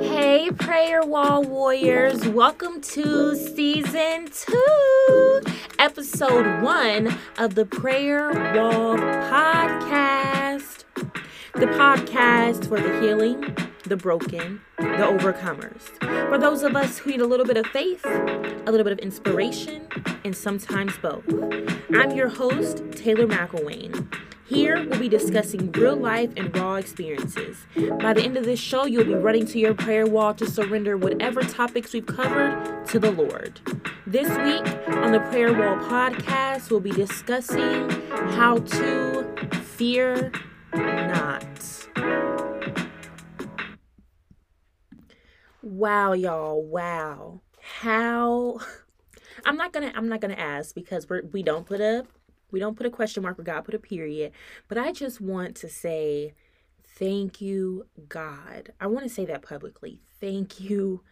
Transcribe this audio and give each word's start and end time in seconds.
Hey, 0.00 0.50
Prayer 0.50 1.02
Wall 1.02 1.42
Warriors, 1.42 2.26
welcome 2.28 2.80
to 2.80 3.36
season 3.36 4.28
two, 4.32 5.40
episode 5.78 6.62
one 6.62 7.18
of 7.38 7.54
the 7.54 7.66
Prayer 7.66 8.30
Wall 8.54 8.96
Podcast. 8.96 10.84
The 11.54 11.66
podcast 11.66 12.68
for 12.68 12.80
the 12.80 13.00
healing, 13.00 13.56
the 13.84 13.96
broken, 13.96 14.60
the 14.78 14.84
overcomers. 14.84 15.82
For 16.28 16.38
those 16.38 16.62
of 16.62 16.76
us 16.76 16.98
who 16.98 17.10
need 17.10 17.20
a 17.20 17.26
little 17.26 17.46
bit 17.46 17.56
of 17.56 17.66
faith, 17.66 18.04
a 18.06 18.64
little 18.66 18.84
bit 18.84 18.92
of 18.92 18.98
inspiration, 18.98 19.86
and 20.24 20.36
sometimes 20.36 20.96
both. 20.98 21.24
I'm 21.92 22.12
your 22.12 22.28
host, 22.28 22.82
Taylor 22.92 23.26
McElwain. 23.26 24.12
Here, 24.46 24.86
we'll 24.88 25.00
be 25.00 25.08
discussing 25.08 25.70
real 25.72 25.96
life 25.96 26.32
and 26.36 26.54
raw 26.56 26.76
experiences. 26.76 27.66
By 28.00 28.14
the 28.14 28.22
end 28.22 28.36
of 28.36 28.44
this 28.44 28.60
show, 28.60 28.86
you'll 28.86 29.04
be 29.04 29.14
running 29.14 29.46
to 29.46 29.58
your 29.58 29.74
prayer 29.74 30.06
wall 30.06 30.34
to 30.34 30.46
surrender 30.48 30.96
whatever 30.96 31.42
topics 31.42 31.92
we've 31.92 32.06
covered 32.06 32.86
to 32.86 32.98
the 32.98 33.10
Lord. 33.10 33.60
This 34.06 34.28
week 34.28 34.88
on 34.88 35.12
the 35.12 35.20
Prayer 35.30 35.52
Wall 35.52 35.76
podcast, 35.88 36.70
we'll 36.70 36.80
be 36.80 36.90
discussing 36.90 37.90
how 38.10 38.58
to 38.58 39.48
fear 39.62 40.32
not. 40.72 41.86
Wow, 45.62 46.12
y'all, 46.12 46.62
wow. 46.62 47.40
How 47.60 48.60
I'm 49.44 49.56
not 49.56 49.72
gonna 49.72 49.92
I'm 49.94 50.08
not 50.08 50.20
gonna 50.20 50.34
ask 50.34 50.74
because 50.74 51.08
we're 51.08 51.22
we 51.32 51.42
don't 51.42 51.66
put 51.66 51.80
a 51.80 52.04
we 52.50 52.60
don't 52.60 52.76
put 52.76 52.86
a 52.86 52.90
question 52.90 53.22
mark 53.22 53.38
or 53.38 53.42
God 53.42 53.64
put 53.64 53.74
a 53.74 53.78
period. 53.78 54.32
But 54.68 54.78
I 54.78 54.92
just 54.92 55.20
want 55.20 55.56
to 55.56 55.68
say 55.68 56.34
thank 56.96 57.40
you, 57.40 57.86
God. 58.08 58.72
I 58.80 58.86
want 58.86 59.04
to 59.04 59.12
say 59.12 59.24
that 59.26 59.42
publicly. 59.42 60.00
Thank 60.20 60.60
you, 60.60 61.02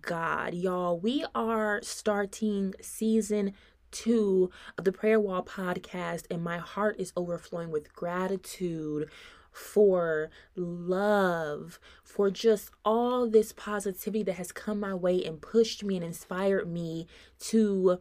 God. 0.00 0.54
Y'all, 0.54 0.98
we 0.98 1.24
are 1.34 1.80
starting 1.82 2.74
season 2.80 3.52
two 3.90 4.50
of 4.78 4.84
the 4.84 4.92
Prayer 4.92 5.18
Wall 5.18 5.42
podcast, 5.42 6.24
and 6.30 6.42
my 6.42 6.58
heart 6.58 6.96
is 6.98 7.12
overflowing 7.16 7.70
with 7.70 7.92
gratitude 7.94 9.08
for 9.56 10.28
love, 10.54 11.80
for 12.04 12.30
just 12.30 12.70
all 12.84 13.28
this 13.28 13.52
positivity 13.52 14.22
that 14.22 14.34
has 14.34 14.52
come 14.52 14.78
my 14.78 14.92
way 14.92 15.24
and 15.24 15.40
pushed 15.40 15.82
me 15.82 15.96
and 15.96 16.04
inspired 16.04 16.68
me 16.68 17.06
to 17.38 17.98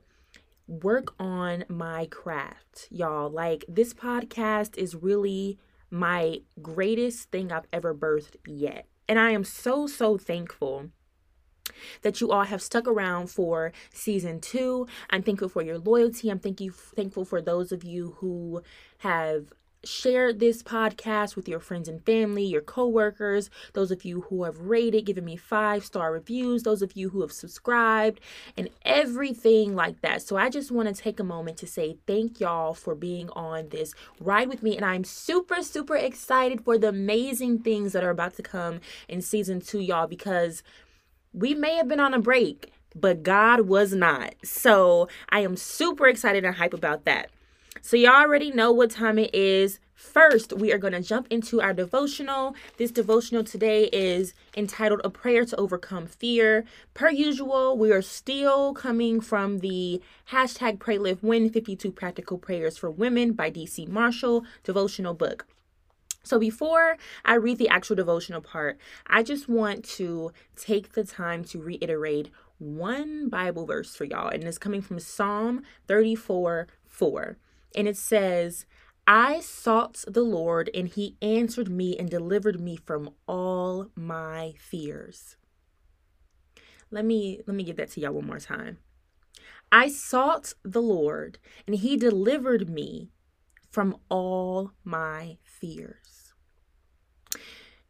work 0.67 1.15
on 1.17 1.63
my 1.69 2.07
craft, 2.07 2.89
y'all. 2.91 3.29
Like, 3.29 3.63
this 3.69 3.93
podcast 3.93 4.77
is 4.77 4.95
really 4.95 5.57
my 5.89 6.41
greatest 6.61 7.31
thing 7.31 7.53
I've 7.53 7.67
ever 7.71 7.95
birthed 7.95 8.35
yet. 8.45 8.87
And 9.07 9.17
I 9.17 9.31
am 9.31 9.45
so, 9.45 9.87
so 9.87 10.17
thankful 10.17 10.89
that 12.01 12.19
you 12.19 12.31
all 12.31 12.43
have 12.43 12.61
stuck 12.61 12.85
around 12.85 13.29
for 13.29 13.71
season 13.93 14.41
two. 14.41 14.87
I'm 15.09 15.23
thankful 15.23 15.49
for 15.49 15.61
your 15.61 15.77
loyalty. 15.77 16.29
I'm 16.29 16.39
thank 16.39 16.59
you, 16.59 16.71
thankful 16.71 17.23
for 17.23 17.41
those 17.41 17.71
of 17.71 17.83
you 17.85 18.17
who 18.19 18.61
have 18.99 19.53
share 19.85 20.33
this 20.33 20.63
podcast 20.63 21.35
with 21.35 21.47
your 21.47 21.59
friends 21.59 21.87
and 21.87 22.05
family, 22.05 22.43
your 22.43 22.61
coworkers, 22.61 23.49
those 23.73 23.91
of 23.91 24.03
you 24.03 24.21
who 24.21 24.43
have 24.43 24.59
rated, 24.59 25.05
given 25.05 25.25
me 25.25 25.37
five 25.37 25.85
star 25.85 26.11
reviews, 26.11 26.63
those 26.63 26.81
of 26.81 26.95
you 26.95 27.09
who 27.09 27.21
have 27.21 27.31
subscribed, 27.31 28.19
and 28.57 28.69
everything 28.83 29.75
like 29.75 30.01
that. 30.01 30.21
So 30.21 30.37
I 30.37 30.49
just 30.49 30.71
want 30.71 30.93
to 30.93 31.01
take 31.01 31.19
a 31.19 31.23
moment 31.23 31.57
to 31.57 31.67
say 31.67 31.97
thank 32.07 32.39
y'all 32.39 32.73
for 32.73 32.95
being 32.95 33.29
on 33.31 33.69
this 33.69 33.93
ride 34.19 34.49
with 34.49 34.63
me. 34.63 34.75
And 34.75 34.85
I'm 34.85 35.03
super, 35.03 35.61
super 35.61 35.95
excited 35.95 36.61
for 36.61 36.77
the 36.77 36.89
amazing 36.89 37.59
things 37.59 37.93
that 37.93 38.03
are 38.03 38.09
about 38.09 38.35
to 38.37 38.43
come 38.43 38.79
in 39.07 39.21
season 39.21 39.61
two, 39.61 39.79
y'all, 39.79 40.07
because 40.07 40.63
we 41.33 41.53
may 41.53 41.75
have 41.75 41.87
been 41.87 41.99
on 41.99 42.13
a 42.13 42.19
break, 42.19 42.71
but 42.95 43.23
God 43.23 43.61
was 43.61 43.93
not. 43.93 44.35
So 44.43 45.09
I 45.29 45.41
am 45.41 45.57
super 45.57 46.07
excited 46.07 46.45
and 46.45 46.55
hype 46.55 46.73
about 46.73 47.05
that. 47.05 47.29
So, 47.81 47.97
y'all 47.97 48.13
already 48.13 48.51
know 48.51 48.71
what 48.71 48.89
time 48.89 49.19
it 49.19 49.33
is. 49.35 49.79
First, 49.93 50.53
we 50.53 50.73
are 50.73 50.77
going 50.77 50.93
to 50.93 51.01
jump 51.01 51.27
into 51.29 51.61
our 51.61 51.73
devotional. 51.73 52.55
This 52.77 52.89
devotional 52.89 53.43
today 53.43 53.85
is 53.93 54.33
entitled 54.57 55.01
A 55.03 55.09
Prayer 55.09 55.45
to 55.45 55.55
Overcome 55.57 56.07
Fear. 56.07 56.65
Per 56.93 57.11
usual, 57.11 57.77
we 57.77 57.91
are 57.91 58.01
still 58.01 58.73
coming 58.73 59.21
from 59.21 59.59
the 59.59 60.01
hashtag 60.31 60.79
Pray 60.79 60.97
Live 60.97 61.21
Win 61.21 61.49
52 61.49 61.91
Practical 61.91 62.37
Prayers 62.37 62.77
for 62.77 62.89
Women 62.89 63.33
by 63.33 63.51
DC 63.51 63.87
Marshall 63.87 64.45
devotional 64.63 65.13
book. 65.13 65.45
So, 66.23 66.39
before 66.39 66.97
I 67.23 67.35
read 67.35 67.59
the 67.59 67.69
actual 67.69 67.97
devotional 67.97 68.41
part, 68.41 68.79
I 69.05 69.21
just 69.21 69.47
want 69.47 69.83
to 69.97 70.31
take 70.55 70.93
the 70.93 71.03
time 71.03 71.43
to 71.45 71.61
reiterate 71.61 72.31
one 72.57 73.29
Bible 73.29 73.65
verse 73.65 73.95
for 73.95 74.05
y'all, 74.05 74.29
and 74.29 74.43
it's 74.43 74.57
coming 74.57 74.81
from 74.81 74.99
Psalm 74.99 75.61
34 75.87 76.67
4 76.87 77.37
and 77.75 77.87
it 77.87 77.97
says, 77.97 78.65
I 79.07 79.39
sought 79.39 80.03
the 80.07 80.23
Lord, 80.23 80.69
and 80.73 80.87
he 80.87 81.15
answered 81.21 81.69
me 81.69 81.95
and 81.95 82.09
delivered 82.09 82.59
me 82.59 82.75
from 82.75 83.11
all 83.27 83.91
my 83.95 84.53
fears. 84.57 85.35
Let 86.89 87.05
me 87.05 87.41
let 87.45 87.55
me 87.55 87.63
give 87.63 87.77
that 87.77 87.91
to 87.91 87.99
y'all 87.99 88.13
one 88.13 88.25
more 88.25 88.39
time. 88.39 88.77
I 89.71 89.89
sought 89.89 90.53
the 90.63 90.81
Lord, 90.81 91.37
and 91.67 91.75
he 91.75 91.97
delivered 91.97 92.69
me 92.69 93.11
from 93.69 93.97
all 94.09 94.71
my 94.83 95.37
fears. 95.43 96.33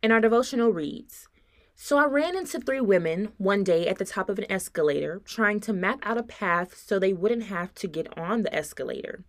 And 0.02 0.12
our 0.12 0.19
devotional 0.19 0.72
reads 0.72 1.28
So 1.75 1.97
I 1.97 2.06
ran 2.06 2.35
into 2.35 2.59
three 2.59 2.81
women 2.81 3.34
one 3.38 3.63
day 3.63 3.88
at 3.88 4.00
the 4.00 4.06
top 4.06 4.29
of 4.29 4.40
an 4.40 4.52
escalator, 4.52 5.22
trying 5.23 5.59
to 5.62 5.73
map 5.73 6.00
out 6.03 6.17
a 6.17 6.23
path 6.23 6.75
so 6.78 7.00
they 7.00 7.13
wouldn't 7.13 7.44
have 7.44 7.73
to 7.75 7.88
get 7.88 8.17
on 8.17 8.41
the 8.41 8.53
escalator. 8.53 9.23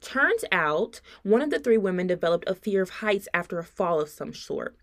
Turns 0.00 0.44
out 0.52 1.00
one 1.22 1.42
of 1.42 1.50
the 1.50 1.58
three 1.58 1.78
women 1.78 2.06
developed 2.06 2.48
a 2.48 2.54
fear 2.54 2.82
of 2.82 2.90
heights 2.90 3.28
after 3.32 3.58
a 3.58 3.64
fall 3.64 4.00
of 4.00 4.08
some 4.08 4.34
sort. 4.34 4.76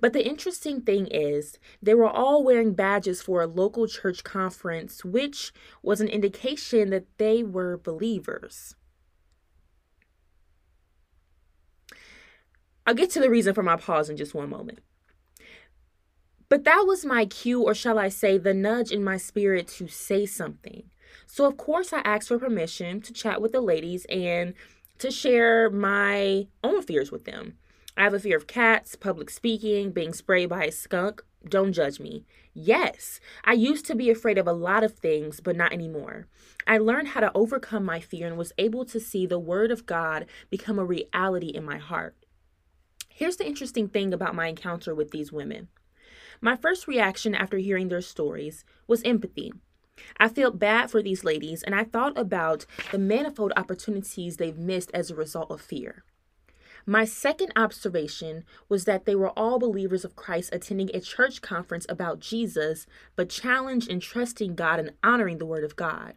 But 0.00 0.12
the 0.12 0.26
interesting 0.26 0.80
thing 0.80 1.06
is, 1.08 1.58
they 1.82 1.94
were 1.94 2.08
all 2.08 2.42
wearing 2.42 2.72
badges 2.72 3.20
for 3.20 3.42
a 3.42 3.46
local 3.46 3.86
church 3.86 4.24
conference, 4.24 5.04
which 5.04 5.52
was 5.82 6.00
an 6.00 6.08
indication 6.08 6.90
that 6.90 7.06
they 7.18 7.42
were 7.42 7.76
believers. 7.76 8.74
I'll 12.86 12.94
get 12.94 13.10
to 13.10 13.20
the 13.20 13.28
reason 13.28 13.52
for 13.54 13.62
my 13.62 13.76
pause 13.76 14.08
in 14.08 14.16
just 14.16 14.34
one 14.34 14.48
moment. 14.48 14.78
But 16.48 16.64
that 16.64 16.84
was 16.86 17.04
my 17.04 17.26
cue, 17.26 17.62
or 17.62 17.74
shall 17.74 17.98
I 17.98 18.08
say, 18.08 18.38
the 18.38 18.54
nudge 18.54 18.90
in 18.90 19.04
my 19.04 19.18
spirit 19.18 19.68
to 19.76 19.88
say 19.88 20.24
something. 20.24 20.84
So, 21.26 21.44
of 21.46 21.56
course, 21.56 21.92
I 21.92 22.00
asked 22.00 22.28
for 22.28 22.38
permission 22.38 23.00
to 23.02 23.12
chat 23.12 23.40
with 23.40 23.52
the 23.52 23.60
ladies 23.60 24.04
and 24.06 24.54
to 24.98 25.10
share 25.10 25.70
my 25.70 26.46
own 26.64 26.82
fears 26.82 27.12
with 27.12 27.24
them. 27.24 27.54
I 27.96 28.04
have 28.04 28.14
a 28.14 28.20
fear 28.20 28.36
of 28.36 28.46
cats, 28.46 28.94
public 28.94 29.30
speaking, 29.30 29.90
being 29.90 30.12
sprayed 30.12 30.48
by 30.48 30.64
a 30.64 30.72
skunk. 30.72 31.24
Don't 31.48 31.72
judge 31.72 32.00
me. 32.00 32.24
Yes, 32.52 33.20
I 33.44 33.52
used 33.52 33.86
to 33.86 33.94
be 33.94 34.10
afraid 34.10 34.38
of 34.38 34.46
a 34.46 34.52
lot 34.52 34.82
of 34.82 34.94
things, 34.94 35.40
but 35.40 35.56
not 35.56 35.72
anymore. 35.72 36.26
I 36.66 36.78
learned 36.78 37.08
how 37.08 37.20
to 37.20 37.32
overcome 37.34 37.84
my 37.84 38.00
fear 38.00 38.26
and 38.26 38.36
was 38.36 38.52
able 38.58 38.84
to 38.86 39.00
see 39.00 39.26
the 39.26 39.38
Word 39.38 39.70
of 39.70 39.86
God 39.86 40.26
become 40.50 40.78
a 40.78 40.84
reality 40.84 41.48
in 41.48 41.64
my 41.64 41.78
heart. 41.78 42.16
Here's 43.08 43.36
the 43.36 43.46
interesting 43.46 43.88
thing 43.88 44.12
about 44.12 44.34
my 44.34 44.46
encounter 44.46 44.94
with 44.94 45.10
these 45.10 45.32
women. 45.32 45.68
My 46.40 46.54
first 46.54 46.86
reaction 46.86 47.34
after 47.34 47.58
hearing 47.58 47.88
their 47.88 48.00
stories 48.00 48.64
was 48.86 49.02
empathy. 49.02 49.52
I 50.18 50.28
felt 50.28 50.58
bad 50.58 50.90
for 50.90 51.02
these 51.02 51.24
ladies 51.24 51.62
and 51.62 51.74
I 51.74 51.84
thought 51.84 52.16
about 52.18 52.66
the 52.90 52.98
manifold 52.98 53.52
opportunities 53.56 54.36
they've 54.36 54.58
missed 54.58 54.90
as 54.94 55.10
a 55.10 55.14
result 55.14 55.50
of 55.50 55.60
fear. 55.60 56.04
My 56.86 57.04
second 57.04 57.52
observation 57.54 58.44
was 58.70 58.86
that 58.86 59.04
they 59.04 59.14
were 59.14 59.38
all 59.38 59.58
believers 59.58 60.06
of 60.06 60.16
Christ 60.16 60.48
attending 60.54 60.90
a 60.94 61.00
church 61.00 61.42
conference 61.42 61.84
about 61.86 62.18
Jesus, 62.18 62.86
but 63.14 63.28
challenged 63.28 63.90
in 63.90 64.00
trusting 64.00 64.54
God 64.54 64.80
and 64.80 64.92
honoring 65.04 65.36
the 65.36 65.44
Word 65.44 65.64
of 65.64 65.76
God. 65.76 66.14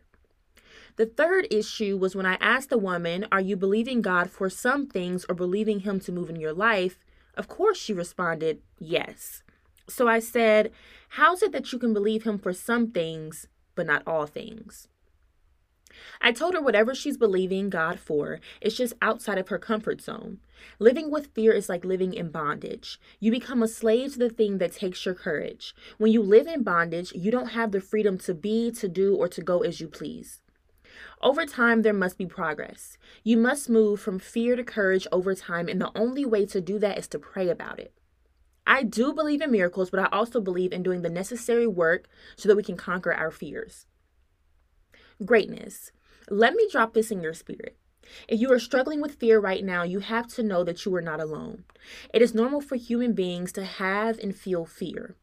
The 0.95 1.05
third 1.05 1.45
issue 1.51 1.97
was 1.97 2.15
when 2.15 2.25
I 2.25 2.35
asked 2.35 2.69
the 2.69 2.77
woman, 2.77 3.25
Are 3.33 3.41
you 3.41 3.57
believing 3.57 4.01
God 4.01 4.29
for 4.29 4.49
some 4.49 4.87
things 4.87 5.25
or 5.27 5.35
believing 5.35 5.81
Him 5.81 5.99
to 6.01 6.11
move 6.11 6.29
in 6.29 6.37
your 6.37 6.53
life? 6.53 6.99
Of 7.35 7.49
course, 7.49 7.77
she 7.77 7.91
responded, 7.91 8.61
Yes. 8.79 9.43
So 9.89 10.07
I 10.07 10.19
said, 10.19 10.71
How's 11.09 11.41
it 11.41 11.51
that 11.51 11.73
you 11.73 11.79
can 11.79 11.93
believe 11.93 12.23
Him 12.23 12.37
for 12.37 12.53
some 12.53 12.91
things 12.91 13.47
but 13.81 13.87
not 13.87 14.03
all 14.05 14.27
things. 14.27 14.87
I 16.21 16.31
told 16.31 16.53
her 16.53 16.61
whatever 16.61 16.93
she's 16.93 17.17
believing 17.17 17.71
God 17.71 17.99
for 17.99 18.39
is 18.61 18.77
just 18.77 18.93
outside 19.01 19.39
of 19.39 19.47
her 19.47 19.57
comfort 19.57 20.01
zone. 20.01 20.37
Living 20.77 21.09
with 21.09 21.33
fear 21.33 21.51
is 21.51 21.67
like 21.67 21.83
living 21.83 22.13
in 22.13 22.29
bondage. 22.29 22.99
You 23.19 23.31
become 23.31 23.63
a 23.63 23.67
slave 23.67 24.13
to 24.13 24.19
the 24.19 24.29
thing 24.29 24.59
that 24.59 24.73
takes 24.73 25.03
your 25.03 25.15
courage. 25.15 25.73
When 25.97 26.11
you 26.11 26.21
live 26.21 26.45
in 26.45 26.61
bondage, 26.61 27.11
you 27.13 27.31
don't 27.31 27.53
have 27.53 27.71
the 27.71 27.81
freedom 27.81 28.19
to 28.19 28.35
be, 28.35 28.69
to 28.69 28.87
do, 28.87 29.15
or 29.15 29.27
to 29.29 29.41
go 29.41 29.61
as 29.61 29.81
you 29.81 29.87
please. 29.87 30.41
Over 31.19 31.47
time, 31.47 31.81
there 31.81 31.91
must 31.91 32.19
be 32.19 32.27
progress. 32.27 32.99
You 33.23 33.37
must 33.37 33.67
move 33.67 33.99
from 33.99 34.19
fear 34.19 34.55
to 34.55 34.63
courage 34.63 35.07
over 35.11 35.33
time, 35.33 35.67
and 35.67 35.81
the 35.81 35.91
only 35.95 36.23
way 36.23 36.45
to 36.45 36.61
do 36.61 36.77
that 36.77 36.99
is 36.99 37.07
to 37.07 37.17
pray 37.17 37.49
about 37.49 37.79
it. 37.79 37.95
I 38.65 38.83
do 38.83 39.13
believe 39.13 39.41
in 39.41 39.51
miracles, 39.51 39.89
but 39.89 39.99
I 39.99 40.07
also 40.11 40.39
believe 40.39 40.71
in 40.71 40.83
doing 40.83 41.01
the 41.01 41.09
necessary 41.09 41.67
work 41.67 42.07
so 42.35 42.47
that 42.47 42.55
we 42.55 42.63
can 42.63 42.77
conquer 42.77 43.13
our 43.13 43.31
fears. 43.31 43.85
Greatness. 45.25 45.91
Let 46.29 46.53
me 46.53 46.67
drop 46.71 46.93
this 46.93 47.11
in 47.11 47.21
your 47.21 47.33
spirit. 47.33 47.77
If 48.27 48.39
you 48.39 48.51
are 48.51 48.59
struggling 48.59 49.01
with 49.01 49.15
fear 49.15 49.39
right 49.39 49.63
now, 49.63 49.83
you 49.83 49.99
have 49.99 50.27
to 50.29 50.43
know 50.43 50.63
that 50.63 50.85
you 50.85 50.95
are 50.95 51.01
not 51.01 51.21
alone. 51.21 51.63
It 52.13 52.21
is 52.21 52.33
normal 52.33 52.61
for 52.61 52.75
human 52.75 53.13
beings 53.13 53.51
to 53.53 53.63
have 53.63 54.17
and 54.19 54.35
feel 54.35 54.65
fear. 54.65 55.15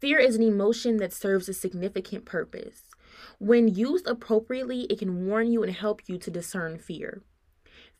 Fear 0.00 0.18
is 0.18 0.36
an 0.36 0.42
emotion 0.42 0.98
that 0.98 1.12
serves 1.12 1.48
a 1.48 1.52
significant 1.52 2.24
purpose. 2.24 2.82
When 3.38 3.68
used 3.68 4.06
appropriately, 4.06 4.82
it 4.82 4.98
can 4.98 5.26
warn 5.26 5.50
you 5.50 5.62
and 5.62 5.72
help 5.72 6.02
you 6.06 6.18
to 6.18 6.30
discern 6.30 6.78
fear. 6.78 7.22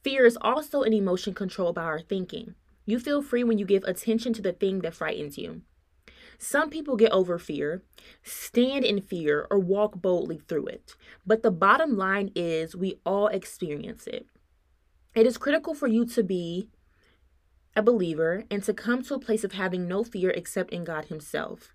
Fear 0.03 0.27
is 0.27 0.39
also 0.41 0.83
an 0.83 0.93
emotion 0.93 1.35
controlled 1.35 1.75
by 1.75 1.83
our 1.83 2.01
thinking. 2.01 2.55
You 2.89 2.99
feel 2.99 3.21
free 3.21 3.45
when 3.45 3.59
you 3.59 3.67
give 3.67 3.85
attention 3.85 4.33
to 4.33 4.41
the 4.41 4.55
thing 4.55 4.79
that 4.79 4.95
frightens 4.95 5.37
you. 5.37 5.61
Some 6.39 6.71
people 6.71 6.97
get 6.97 7.13
over 7.13 7.39
fear, 7.39 7.83
stand 8.23 8.83
in 8.83 9.03
fear, 9.03 9.47
or 9.51 9.59
walk 9.59 10.01
boldly 10.01 10.39
through 10.49 10.69
it. 10.69 10.97
But 11.27 11.43
the 11.43 11.51
bottom 11.51 11.99
line 11.99 12.31
is 12.35 12.75
we 12.75 12.99
all 13.05 13.27
experience 13.27 14.07
it. 14.07 14.25
It 15.15 15.27
is 15.27 15.37
critical 15.37 15.75
for 15.75 15.87
you 15.87 16.07
to 16.07 16.23
be 16.23 16.71
a 17.77 17.83
believer 17.83 18.45
and 18.51 18.63
to 18.63 18.73
come 18.73 19.03
to 19.03 19.17
a 19.17 19.21
place 19.21 19.45
of 19.45 19.53
having 19.53 19.87
no 19.87 20.03
fear 20.03 20.31
except 20.31 20.73
in 20.73 20.85
God 20.85 21.05
Himself. 21.05 21.75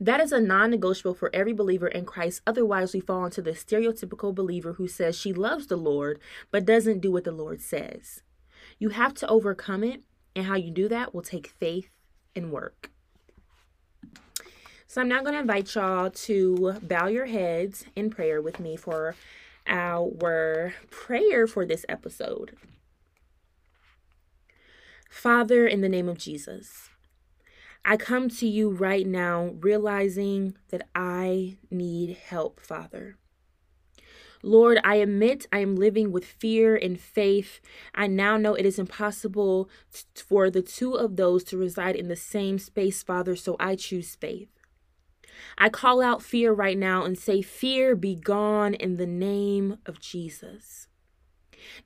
That 0.00 0.20
is 0.20 0.32
a 0.32 0.40
non 0.40 0.72
negotiable 0.72 1.14
for 1.14 1.30
every 1.32 1.52
believer 1.52 1.86
in 1.86 2.06
Christ. 2.06 2.42
Otherwise, 2.44 2.92
we 2.92 2.98
fall 2.98 3.24
into 3.24 3.40
the 3.40 3.52
stereotypical 3.52 4.34
believer 4.34 4.72
who 4.72 4.88
says 4.88 5.16
she 5.16 5.32
loves 5.32 5.68
the 5.68 5.76
Lord 5.76 6.18
but 6.50 6.64
doesn't 6.64 7.02
do 7.02 7.12
what 7.12 7.22
the 7.22 7.30
Lord 7.30 7.60
says. 7.60 8.24
You 8.80 8.88
have 8.88 9.14
to 9.14 9.28
overcome 9.28 9.84
it, 9.84 10.02
and 10.34 10.46
how 10.46 10.56
you 10.56 10.70
do 10.70 10.88
that 10.88 11.14
will 11.14 11.22
take 11.22 11.48
faith 11.58 11.90
and 12.34 12.52
work. 12.52 12.90
So 14.86 15.00
I'm 15.00 15.08
now 15.08 15.20
going 15.20 15.34
to 15.34 15.40
invite 15.40 15.74
y'all 15.74 16.10
to 16.10 16.74
bow 16.82 17.06
your 17.06 17.26
heads 17.26 17.84
in 17.94 18.10
prayer 18.10 18.42
with 18.42 18.58
me 18.58 18.76
for 18.76 19.14
our 19.66 20.74
prayer 20.90 21.46
for 21.46 21.64
this 21.64 21.86
episode. 21.88 22.56
Father, 25.08 25.66
in 25.66 25.80
the 25.80 25.88
name 25.88 26.08
of 26.08 26.18
Jesus, 26.18 26.90
I 27.84 27.96
come 27.96 28.28
to 28.30 28.48
you 28.48 28.68
right 28.68 29.06
now 29.06 29.54
realizing 29.60 30.56
that 30.70 30.88
I 30.94 31.56
need 31.70 32.16
help, 32.16 32.60
Father. 32.60 33.16
Lord, 34.42 34.80
I 34.84 34.96
admit 34.96 35.46
I 35.52 35.58
am 35.58 35.76
living 35.76 36.12
with 36.12 36.24
fear 36.24 36.76
and 36.76 36.98
faith. 36.98 37.60
I 37.94 38.06
now 38.06 38.36
know 38.36 38.54
it 38.54 38.64
is 38.64 38.78
impossible 38.78 39.68
for 40.14 40.50
the 40.50 40.62
two 40.62 40.94
of 40.94 41.16
those 41.16 41.44
to 41.44 41.58
reside 41.58 41.96
in 41.96 42.08
the 42.08 42.16
same 42.16 42.58
space, 42.58 43.02
Father, 43.02 43.36
so 43.36 43.56
I 43.60 43.76
choose 43.76 44.14
faith. 44.14 44.48
I 45.58 45.68
call 45.68 46.02
out 46.02 46.22
fear 46.22 46.52
right 46.52 46.76
now 46.76 47.04
and 47.04 47.18
say, 47.18 47.42
Fear 47.42 47.96
be 47.96 48.14
gone 48.14 48.74
in 48.74 48.96
the 48.96 49.06
name 49.06 49.78
of 49.86 50.00
Jesus. 50.00 50.88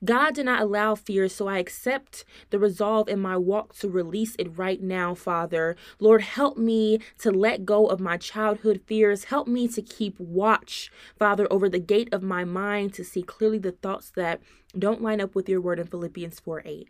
God 0.03 0.35
did 0.35 0.45
not 0.45 0.61
allow 0.61 0.95
fear, 0.95 1.27
so 1.27 1.47
I 1.47 1.57
accept 1.57 2.25
the 2.49 2.59
resolve 2.59 3.07
in 3.07 3.19
my 3.19 3.37
walk 3.37 3.75
to 3.77 3.89
release 3.89 4.35
it 4.37 4.57
right 4.57 4.81
now, 4.81 5.13
Father. 5.15 5.75
Lord, 5.99 6.21
help 6.21 6.57
me 6.57 6.99
to 7.19 7.31
let 7.31 7.65
go 7.65 7.87
of 7.87 7.99
my 7.99 8.17
childhood 8.17 8.81
fears. 8.85 9.25
Help 9.25 9.47
me 9.47 9.67
to 9.69 9.81
keep 9.81 10.19
watch, 10.19 10.91
Father, 11.17 11.47
over 11.51 11.69
the 11.69 11.79
gate 11.79 12.09
of 12.13 12.23
my 12.23 12.43
mind 12.43 12.93
to 12.93 13.03
see 13.03 13.23
clearly 13.23 13.57
the 13.57 13.71
thoughts 13.71 14.11
that 14.15 14.41
don't 14.77 15.01
line 15.01 15.21
up 15.21 15.35
with 15.35 15.47
your 15.49 15.61
word 15.61 15.79
in 15.79 15.87
Philippians 15.87 16.39
4 16.39 16.63
8. 16.65 16.89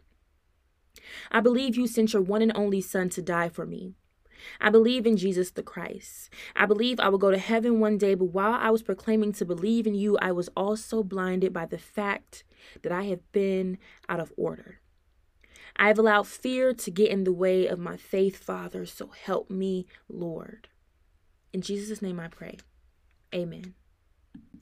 I 1.31 1.39
believe 1.39 1.75
you 1.75 1.87
sent 1.87 2.13
your 2.13 2.21
one 2.21 2.41
and 2.41 2.51
only 2.55 2.81
Son 2.81 3.09
to 3.09 3.21
die 3.21 3.49
for 3.49 3.65
me. 3.65 3.93
I 4.59 4.69
believe 4.69 5.05
in 5.05 5.17
Jesus 5.17 5.51
the 5.51 5.63
Christ. 5.63 6.29
I 6.55 6.65
believe 6.65 6.99
I 6.99 7.09
will 7.09 7.17
go 7.17 7.31
to 7.31 7.37
heaven 7.37 7.79
one 7.79 7.97
day, 7.97 8.15
but 8.15 8.25
while 8.25 8.53
I 8.53 8.69
was 8.69 8.83
proclaiming 8.83 9.33
to 9.33 9.45
believe 9.45 9.87
in 9.87 9.95
you, 9.95 10.17
I 10.21 10.31
was 10.31 10.49
also 10.55 11.03
blinded 11.03 11.53
by 11.53 11.65
the 11.65 11.77
fact 11.77 12.43
that 12.81 12.91
I 12.91 13.03
have 13.03 13.31
been 13.31 13.77
out 14.09 14.19
of 14.19 14.33
order. 14.37 14.79
I 15.75 15.87
have 15.87 15.99
allowed 15.99 16.27
fear 16.27 16.73
to 16.73 16.91
get 16.91 17.09
in 17.09 17.25
the 17.25 17.33
way 17.33 17.67
of 17.67 17.79
my 17.79 17.97
faith, 17.97 18.37
Father, 18.37 18.85
so 18.85 19.07
help 19.07 19.49
me, 19.49 19.85
Lord. 20.07 20.69
In 21.51 21.61
Jesus' 21.61 22.01
name 22.01 22.19
I 22.19 22.27
pray. 22.27 22.57
Amen. 23.33 23.75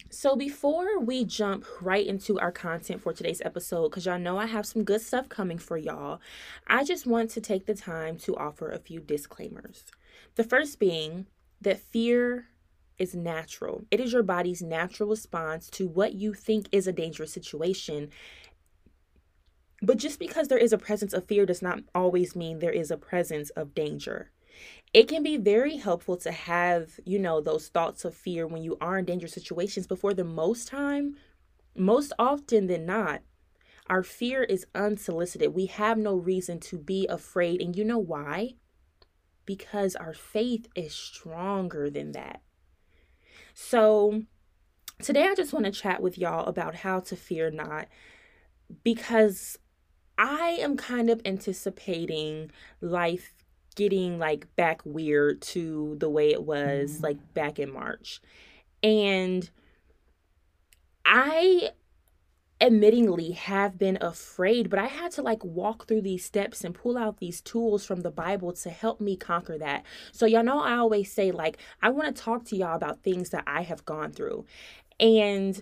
So, 0.09 0.35
before 0.35 0.99
we 0.99 1.25
jump 1.25 1.65
right 1.81 2.05
into 2.05 2.39
our 2.39 2.51
content 2.51 3.01
for 3.01 3.13
today's 3.13 3.41
episode, 3.43 3.89
because 3.89 4.05
y'all 4.05 4.19
know 4.19 4.37
I 4.37 4.45
have 4.45 4.65
some 4.65 4.83
good 4.83 5.01
stuff 5.01 5.27
coming 5.27 5.57
for 5.57 5.75
y'all, 5.75 6.21
I 6.67 6.83
just 6.83 7.07
want 7.07 7.31
to 7.31 7.41
take 7.41 7.65
the 7.65 7.73
time 7.73 8.17
to 8.19 8.35
offer 8.35 8.69
a 8.69 8.77
few 8.77 8.99
disclaimers. 8.99 9.85
The 10.35 10.43
first 10.43 10.77
being 10.77 11.25
that 11.61 11.79
fear 11.79 12.45
is 12.99 13.15
natural, 13.15 13.85
it 13.89 13.99
is 13.99 14.13
your 14.13 14.21
body's 14.21 14.61
natural 14.61 15.09
response 15.09 15.67
to 15.71 15.87
what 15.87 16.13
you 16.13 16.35
think 16.35 16.67
is 16.71 16.85
a 16.85 16.93
dangerous 16.93 17.33
situation. 17.33 18.09
But 19.81 19.97
just 19.97 20.19
because 20.19 20.47
there 20.47 20.59
is 20.59 20.71
a 20.71 20.77
presence 20.77 21.13
of 21.13 21.25
fear 21.25 21.47
does 21.47 21.63
not 21.63 21.79
always 21.95 22.35
mean 22.35 22.59
there 22.59 22.71
is 22.71 22.91
a 22.91 22.97
presence 22.97 23.49
of 23.49 23.73
danger 23.73 24.29
it 24.93 25.07
can 25.07 25.23
be 25.23 25.37
very 25.37 25.77
helpful 25.77 26.17
to 26.17 26.31
have, 26.31 26.99
you 27.05 27.17
know, 27.17 27.41
those 27.41 27.67
thoughts 27.67 28.05
of 28.05 28.13
fear 28.13 28.45
when 28.45 28.61
you 28.61 28.77
are 28.79 28.97
in 28.97 29.05
dangerous 29.05 29.33
situations. 29.33 29.87
But 29.87 29.99
for 29.99 30.13
the 30.13 30.23
most 30.23 30.67
time, 30.67 31.15
most 31.75 32.13
often 32.19 32.67
than 32.67 32.85
not, 32.85 33.21
our 33.87 34.03
fear 34.03 34.43
is 34.43 34.65
unsolicited. 34.75 35.53
We 35.53 35.65
have 35.65 35.97
no 35.97 36.15
reason 36.15 36.59
to 36.61 36.77
be 36.77 37.07
afraid. 37.07 37.61
And 37.61 37.75
you 37.75 37.83
know 37.83 37.97
why? 37.97 38.55
Because 39.45 39.95
our 39.95 40.13
faith 40.13 40.67
is 40.75 40.93
stronger 40.93 41.89
than 41.89 42.11
that. 42.13 42.41
So, 43.53 44.23
today 45.01 45.27
I 45.27 45.35
just 45.35 45.53
want 45.53 45.65
to 45.65 45.71
chat 45.71 46.01
with 46.01 46.17
y'all 46.17 46.45
about 46.45 46.75
how 46.75 46.99
to 47.01 47.15
fear 47.15 47.51
not 47.51 47.87
because 48.83 49.57
I 50.17 50.57
am 50.59 50.77
kind 50.77 51.09
of 51.09 51.21
anticipating 51.25 52.51
life 52.81 53.42
getting 53.73 54.19
like 54.19 54.53
back 54.55 54.81
weird 54.85 55.41
to 55.41 55.95
the 55.99 56.09
way 56.09 56.31
it 56.31 56.43
was 56.43 56.93
mm-hmm. 56.93 57.03
like 57.03 57.33
back 57.33 57.59
in 57.59 57.71
March. 57.71 58.21
And 58.81 59.49
I 61.05 61.69
admittingly 62.61 63.33
have 63.33 63.77
been 63.77 63.97
afraid, 63.99 64.69
but 64.69 64.79
I 64.79 64.85
had 64.85 65.11
to 65.13 65.21
like 65.21 65.43
walk 65.43 65.87
through 65.87 66.01
these 66.01 66.23
steps 66.23 66.63
and 66.63 66.73
pull 66.73 66.97
out 66.97 67.17
these 67.17 67.41
tools 67.41 67.85
from 67.85 68.01
the 68.01 68.11
Bible 68.11 68.53
to 68.53 68.69
help 68.69 69.01
me 69.01 69.17
conquer 69.17 69.57
that. 69.57 69.83
So, 70.11 70.25
y'all 70.25 70.43
know, 70.43 70.61
I 70.61 70.75
always 70.75 71.11
say, 71.11 71.31
like, 71.31 71.57
I 71.81 71.89
want 71.89 72.15
to 72.15 72.21
talk 72.21 72.45
to 72.45 72.55
y'all 72.55 72.75
about 72.75 73.03
things 73.03 73.31
that 73.31 73.43
I 73.45 73.63
have 73.63 73.85
gone 73.85 74.11
through. 74.11 74.45
And 74.99 75.61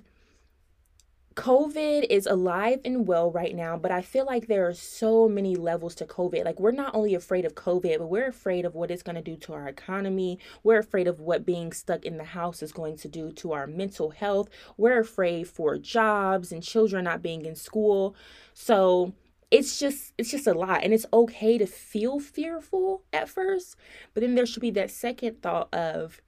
COVID 1.35 2.07
is 2.09 2.27
alive 2.27 2.81
and 2.83 3.07
well 3.07 3.31
right 3.31 3.55
now, 3.55 3.77
but 3.77 3.89
I 3.89 4.01
feel 4.01 4.25
like 4.25 4.47
there 4.47 4.67
are 4.67 4.73
so 4.73 5.29
many 5.29 5.55
levels 5.55 5.95
to 5.95 6.05
COVID. 6.05 6.43
Like, 6.43 6.59
we're 6.59 6.71
not 6.71 6.93
only 6.93 7.15
afraid 7.15 7.45
of 7.45 7.55
COVID, 7.55 7.99
but 7.99 8.07
we're 8.07 8.27
afraid 8.27 8.65
of 8.65 8.75
what 8.75 8.91
it's 8.91 9.03
going 9.03 9.15
to 9.15 9.21
do 9.21 9.37
to 9.37 9.53
our 9.53 9.67
economy. 9.69 10.39
We're 10.61 10.79
afraid 10.79 11.07
of 11.07 11.21
what 11.21 11.45
being 11.45 11.71
stuck 11.71 12.03
in 12.03 12.17
the 12.17 12.25
house 12.25 12.61
is 12.61 12.73
going 12.73 12.97
to 12.97 13.07
do 13.07 13.31
to 13.33 13.53
our 13.53 13.65
mental 13.65 14.09
health. 14.09 14.49
We're 14.75 14.99
afraid 14.99 15.47
for 15.47 15.77
jobs 15.77 16.51
and 16.51 16.61
children 16.61 17.05
not 17.05 17.21
being 17.21 17.45
in 17.45 17.55
school. 17.55 18.13
So, 18.53 19.13
it's 19.51 19.79
just 19.79 20.13
it's 20.17 20.31
just 20.31 20.47
a 20.47 20.53
lot 20.53 20.81
and 20.81 20.93
it's 20.93 21.05
okay 21.11 21.57
to 21.57 21.67
feel 21.67 22.21
fearful 22.21 23.03
at 23.11 23.27
first 23.27 23.75
but 24.13 24.21
then 24.21 24.33
there 24.33 24.45
should 24.45 24.61
be 24.61 24.71
that 24.71 24.89
second 24.89 25.41
thought 25.41 25.67
of 25.73 26.21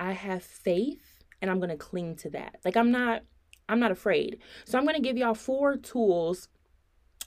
i 0.00 0.10
have 0.10 0.42
faith 0.42 1.22
and 1.40 1.48
i'm 1.48 1.60
going 1.60 1.70
to 1.70 1.76
cling 1.76 2.16
to 2.16 2.28
that 2.28 2.56
like 2.64 2.76
i'm 2.76 2.90
not 2.90 3.22
I'm 3.70 3.80
not 3.80 3.92
afraid. 3.92 4.38
So 4.64 4.78
I'm 4.78 4.84
going 4.84 4.96
to 4.96 5.02
give 5.02 5.16
y'all 5.16 5.34
four 5.34 5.76
tools 5.76 6.48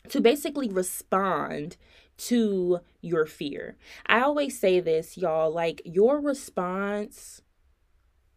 to 0.10 0.20
basically 0.20 0.70
respond 0.70 1.78
to 2.18 2.80
your 3.02 3.26
fear. 3.26 3.78
I 4.06 4.22
always 4.22 4.60
say 4.60 4.80
this, 4.80 5.18
y'all, 5.18 5.52
like 5.52 5.82
your 5.86 6.20
response 6.20 7.42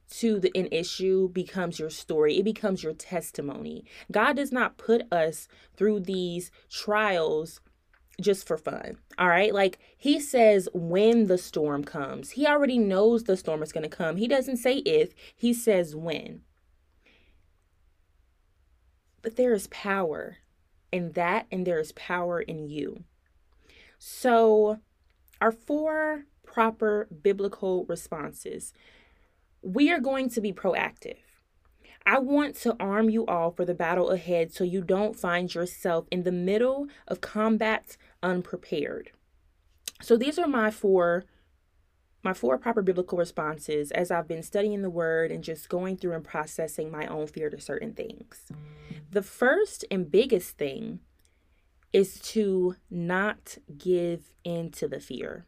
to 0.08 0.38
the, 0.38 0.52
an 0.54 0.68
issue 0.70 1.28
becomes 1.28 1.78
your 1.78 1.90
story. 1.90 2.38
It 2.38 2.44
becomes 2.44 2.82
your 2.82 2.94
testimony. 2.94 3.84
God 4.10 4.36
does 4.36 4.52
not 4.52 4.78
put 4.78 5.12
us 5.12 5.48
through 5.76 6.00
these 6.00 6.50
trials 6.70 7.60
just 8.20 8.46
for 8.46 8.56
fun. 8.56 8.98
All 9.18 9.28
right? 9.28 9.52
Like 9.52 9.78
he 9.96 10.20
says 10.20 10.68
when 10.72 11.26
the 11.26 11.38
storm 11.38 11.84
comes. 11.84 12.30
He 12.30 12.46
already 12.46 12.78
knows 12.78 13.25
the 13.25 13.36
storm 13.36 13.62
is 13.62 13.72
going 13.72 13.88
to 13.88 13.94
come. 13.94 14.16
He 14.16 14.28
doesn't 14.28 14.58
say 14.58 14.76
if, 14.78 15.12
he 15.34 15.52
says 15.52 15.94
when. 15.94 16.42
But 19.23 19.37
there 19.37 19.52
is 19.52 19.66
power 19.68 20.38
in 20.92 21.12
that, 21.12 21.46
and 21.50 21.66
there 21.66 21.80
is 21.80 21.92
power 21.92 22.40
in 22.40 22.68
you. 22.68 23.04
So, 23.99 24.78
our 25.40 25.52
four 25.52 26.25
proper 26.44 27.08
biblical 27.23 27.85
responses 27.87 28.73
we 29.66 29.90
are 29.90 29.99
going 29.99 30.28
to 30.30 30.40
be 30.40 30.52
proactive. 30.52 31.16
I 32.06 32.20
want 32.20 32.54
to 32.56 32.76
arm 32.78 33.11
you 33.11 33.26
all 33.26 33.50
for 33.50 33.64
the 33.64 33.75
battle 33.75 34.11
ahead 34.11 34.52
so 34.52 34.62
you 34.62 34.80
don't 34.80 35.18
find 35.18 35.52
yourself 35.52 36.06
in 36.12 36.23
the 36.23 36.30
middle 36.30 36.87
of 37.08 37.20
combat 37.20 37.96
unprepared. 38.23 39.11
So 40.00 40.16
these 40.16 40.38
are 40.38 40.46
my 40.46 40.70
four 40.70 41.25
my 42.26 42.35
four 42.35 42.59
proper 42.59 42.83
biblical 42.83 43.16
responses 43.16 43.92
as 43.92 44.11
I've 44.11 44.26
been 44.26 44.42
studying 44.42 44.83
the 44.83 44.90
word 44.90 45.30
and 45.30 45.45
just 45.45 45.68
going 45.68 45.97
through 45.97 46.12
and 46.12 46.25
processing 46.25 46.90
my 46.90 47.06
own 47.06 47.28
fear 47.28 47.49
to 47.50 47.61
certain 47.61 47.95
things. 47.95 48.47
The 49.11 49.23
first 49.23 49.85
and 49.92 50.11
biggest 50.11 50.59
thing 50.59 50.99
is 51.92 52.21
to 52.33 52.75
not 52.90 53.59
give 53.78 54.33
in 54.42 54.73
to 54.73 54.88
the 54.88 54.99
fear. 54.99 55.47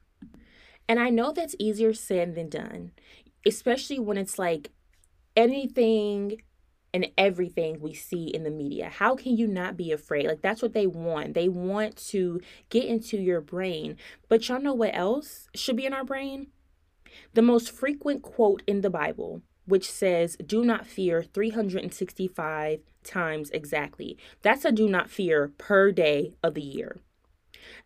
And 0.89 1.01
I 1.01 1.11
know 1.11 1.33
that's 1.33 1.57
easier 1.59 1.93
said 1.93 2.37
than 2.37 2.49
done, 2.49 2.93
especially 3.45 3.99
when 3.99 4.17
it's 4.17 4.39
like 4.39 4.71
anything 5.37 6.43
and 6.95 7.09
everything 7.19 7.81
we 7.81 7.93
see 7.93 8.29
in 8.29 8.45
the 8.45 8.51
media. 8.51 8.89
How 8.89 9.17
can 9.17 9.37
you 9.37 9.49
not 9.49 9.77
be 9.77 9.91
afraid? 9.91 10.29
Like 10.29 10.43
that's 10.43 10.63
what 10.63 10.75
they 10.75 10.87
want. 10.87 11.35
They 11.35 11.49
want 11.49 11.97
to 12.09 12.41
get 12.71 12.85
into 12.85 13.19
your 13.19 13.41
brain. 13.41 13.97
But 14.29 14.49
y'all 14.49 14.61
know 14.61 14.75
what 14.75 14.95
else 14.95 15.49
should 15.57 15.77
be 15.77 15.87
in 15.87 15.93
our 15.93 16.05
brain? 16.05 16.47
The 17.35 17.43
most 17.43 17.71
frequent 17.71 18.23
quote 18.23 18.63
in 18.67 18.81
the 18.81 18.91
Bible, 18.91 19.43
which 19.67 19.91
says, 19.91 20.37
Do 20.45 20.65
not 20.65 20.87
fear 20.87 21.23
365 21.23 22.81
times 23.05 23.51
exactly. 23.51 24.17
That's 24.43 24.65
a 24.65 24.73
do 24.73 24.89
not 24.89 25.11
fear 25.11 25.53
per 25.59 25.93
day 25.93 26.35
of 26.43 26.55
the 26.55 26.63
year. 26.63 27.01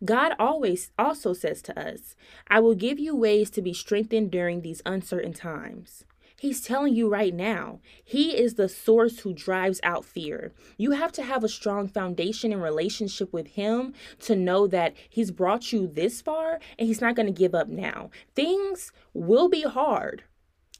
God 0.03 0.33
always 0.39 0.91
also 0.97 1.33
says 1.33 1.61
to 1.63 1.79
us, 1.79 2.15
I 2.47 2.59
will 2.59 2.75
give 2.75 2.99
you 2.99 3.15
ways 3.15 3.49
to 3.51 3.61
be 3.61 3.73
strengthened 3.73 4.31
during 4.31 4.61
these 4.61 4.81
uncertain 4.85 5.33
times. 5.33 6.05
He's 6.43 6.59
telling 6.59 6.93
you 6.93 7.07
right 7.07 7.33
now, 7.33 7.79
He 8.03 8.35
is 8.35 8.55
the 8.55 8.67
source 8.67 9.19
who 9.19 9.31
drives 9.31 9.79
out 9.81 10.03
fear. 10.03 10.51
You 10.75 10.91
have 10.91 11.13
to 11.13 11.23
have 11.23 11.41
a 11.41 11.47
strong 11.47 11.87
foundation 11.87 12.51
and 12.51 12.61
relationship 12.61 13.31
with 13.31 13.47
Him 13.47 13.93
to 14.19 14.35
know 14.35 14.67
that 14.67 14.93
He's 15.09 15.31
brought 15.31 15.71
you 15.71 15.87
this 15.87 16.21
far 16.21 16.59
and 16.77 16.85
He's 16.85 16.99
not 16.99 17.15
going 17.15 17.27
to 17.27 17.31
give 17.31 17.55
up 17.55 17.69
now. 17.69 18.09
Things 18.35 18.91
will 19.13 19.47
be 19.47 19.61
hard, 19.61 20.25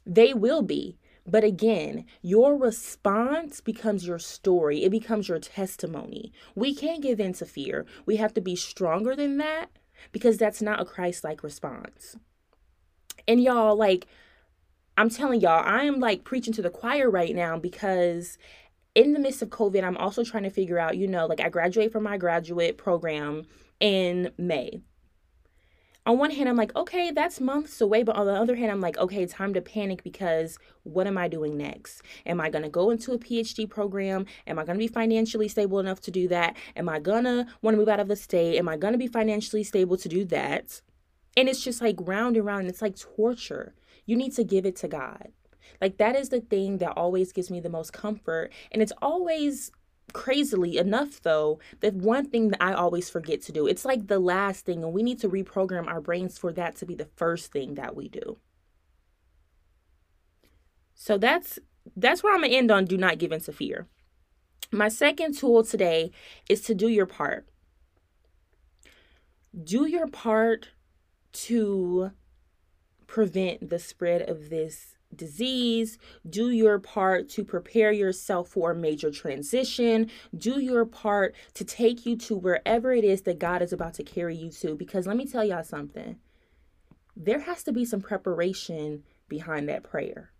they 0.04 0.34
will 0.34 0.60
be. 0.60 0.98
But 1.26 1.44
again, 1.44 2.04
your 2.20 2.58
response 2.58 3.62
becomes 3.62 4.06
your 4.06 4.18
story, 4.18 4.84
it 4.84 4.90
becomes 4.90 5.30
your 5.30 5.38
testimony. 5.38 6.30
We 6.54 6.74
can't 6.74 7.02
give 7.02 7.18
in 7.18 7.32
to 7.32 7.46
fear. 7.46 7.86
We 8.04 8.16
have 8.16 8.34
to 8.34 8.42
be 8.42 8.54
stronger 8.54 9.16
than 9.16 9.38
that 9.38 9.70
because 10.12 10.36
that's 10.36 10.60
not 10.60 10.82
a 10.82 10.84
Christ 10.84 11.24
like 11.24 11.42
response. 11.42 12.16
And 13.26 13.42
y'all, 13.42 13.74
like, 13.74 14.06
I'm 14.96 15.10
telling 15.10 15.40
y'all, 15.40 15.62
I 15.64 15.84
am 15.84 15.98
like 15.98 16.24
preaching 16.24 16.52
to 16.54 16.62
the 16.62 16.70
choir 16.70 17.10
right 17.10 17.34
now 17.34 17.58
because 17.58 18.38
in 18.94 19.12
the 19.12 19.18
midst 19.18 19.42
of 19.42 19.50
COVID, 19.50 19.82
I'm 19.82 19.96
also 19.96 20.22
trying 20.22 20.44
to 20.44 20.50
figure 20.50 20.78
out, 20.78 20.96
you 20.96 21.08
know, 21.08 21.26
like 21.26 21.40
I 21.40 21.48
graduate 21.48 21.90
from 21.90 22.04
my 22.04 22.16
graduate 22.16 22.78
program 22.78 23.44
in 23.80 24.30
May. 24.38 24.80
On 26.06 26.18
one 26.18 26.30
hand, 26.30 26.50
I'm 26.50 26.56
like, 26.56 26.76
okay, 26.76 27.10
that's 27.10 27.40
months 27.40 27.80
away. 27.80 28.02
But 28.02 28.16
on 28.16 28.26
the 28.26 28.34
other 28.34 28.54
hand, 28.56 28.70
I'm 28.70 28.82
like, 28.82 28.98
okay, 28.98 29.24
time 29.24 29.54
to 29.54 29.62
panic 29.62 30.04
because 30.04 30.58
what 30.82 31.06
am 31.06 31.16
I 31.16 31.28
doing 31.28 31.56
next? 31.56 32.02
Am 32.26 32.40
I 32.40 32.50
going 32.50 32.62
to 32.62 32.68
go 32.68 32.90
into 32.90 33.12
a 33.12 33.18
PhD 33.18 33.68
program? 33.68 34.26
Am 34.46 34.58
I 34.58 34.64
going 34.64 34.78
to 34.78 34.84
be 34.84 34.92
financially 34.92 35.48
stable 35.48 35.80
enough 35.80 36.00
to 36.02 36.10
do 36.10 36.28
that? 36.28 36.56
Am 36.76 36.90
I 36.90 37.00
going 37.00 37.24
to 37.24 37.46
want 37.62 37.74
to 37.74 37.78
move 37.78 37.88
out 37.88 38.00
of 38.00 38.08
the 38.08 38.16
state? 38.16 38.58
Am 38.58 38.68
I 38.68 38.76
going 38.76 38.92
to 38.92 38.98
be 38.98 39.06
financially 39.06 39.64
stable 39.64 39.96
to 39.96 40.08
do 40.08 40.26
that? 40.26 40.82
And 41.38 41.48
it's 41.48 41.64
just 41.64 41.80
like 41.80 41.96
round 42.00 42.36
and 42.36 42.44
round. 42.44 42.60
And 42.60 42.68
it's 42.68 42.82
like 42.82 42.96
torture 42.96 43.74
you 44.06 44.16
need 44.16 44.34
to 44.34 44.44
give 44.44 44.66
it 44.66 44.76
to 44.76 44.88
God. 44.88 45.32
Like 45.80 45.96
that 45.98 46.16
is 46.16 46.28
the 46.28 46.40
thing 46.40 46.78
that 46.78 46.92
always 46.96 47.32
gives 47.32 47.50
me 47.50 47.60
the 47.60 47.68
most 47.68 47.92
comfort. 47.92 48.52
And 48.70 48.82
it's 48.82 48.92
always 49.00 49.70
crazily 50.12 50.76
enough 50.76 51.22
though 51.22 51.58
that 51.80 51.94
one 51.94 52.28
thing 52.28 52.48
that 52.48 52.62
i 52.62 52.72
always 52.72 53.08
forget 53.08 53.40
to 53.40 53.50
do 53.50 53.66
it's 53.66 53.86
like 53.86 54.06
the 54.06 54.18
last 54.18 54.66
thing 54.66 54.84
and 54.84 54.92
we 54.92 55.02
need 55.02 55.18
to 55.18 55.28
reprogram 55.28 55.88
our 55.88 56.00
brains 56.00 56.36
for 56.36 56.52
that 56.52 56.76
to 56.76 56.84
be 56.84 56.94
the 56.94 57.08
first 57.16 57.50
thing 57.50 57.74
that 57.74 57.96
we 57.96 58.08
do 58.08 58.36
so 60.94 61.16
that's 61.16 61.58
that's 61.96 62.22
where 62.22 62.34
i'm 62.34 62.42
gonna 62.42 62.52
end 62.52 62.70
on 62.70 62.84
do 62.84 62.98
not 62.98 63.18
give 63.18 63.32
in 63.32 63.40
to 63.40 63.50
fear 63.50 63.88
my 64.70 64.88
second 64.88 65.36
tool 65.36 65.64
today 65.64 66.10
is 66.50 66.60
to 66.60 66.74
do 66.74 66.88
your 66.88 67.06
part 67.06 67.48
do 69.64 69.86
your 69.86 70.06
part 70.06 70.68
to 71.32 72.10
prevent 73.14 73.70
the 73.70 73.78
spread 73.78 74.28
of 74.28 74.50
this 74.50 74.96
disease. 75.14 75.98
Do 76.28 76.50
your 76.50 76.80
part 76.80 77.28
to 77.28 77.44
prepare 77.44 77.92
yourself 77.92 78.48
for 78.48 78.72
a 78.72 78.74
major 78.74 79.12
transition. 79.12 80.10
Do 80.36 80.60
your 80.60 80.84
part 80.84 81.36
to 81.54 81.64
take 81.64 82.04
you 82.04 82.16
to 82.16 82.34
wherever 82.34 82.92
it 82.92 83.04
is 83.04 83.22
that 83.22 83.38
God 83.38 83.62
is 83.62 83.72
about 83.72 83.94
to 83.94 84.02
carry 84.02 84.34
you 84.34 84.50
to. 84.50 84.74
Because 84.74 85.06
let 85.06 85.16
me 85.16 85.26
tell 85.26 85.44
y'all 85.44 85.62
something 85.62 86.16
there 87.16 87.38
has 87.38 87.62
to 87.62 87.72
be 87.72 87.84
some 87.84 88.00
preparation 88.00 89.04
behind 89.28 89.68
that 89.68 89.84
prayer. 89.84 90.32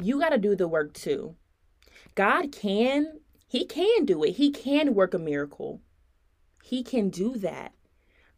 You 0.00 0.18
got 0.18 0.30
to 0.30 0.38
do 0.38 0.56
the 0.56 0.66
work 0.66 0.94
too. 0.94 1.36
God 2.14 2.52
can, 2.52 3.20
He 3.46 3.66
can 3.66 4.06
do 4.06 4.24
it. 4.24 4.36
He 4.36 4.50
can 4.50 4.94
work 4.94 5.12
a 5.12 5.18
miracle. 5.18 5.82
He 6.64 6.82
can 6.82 7.10
do 7.10 7.36
that. 7.36 7.74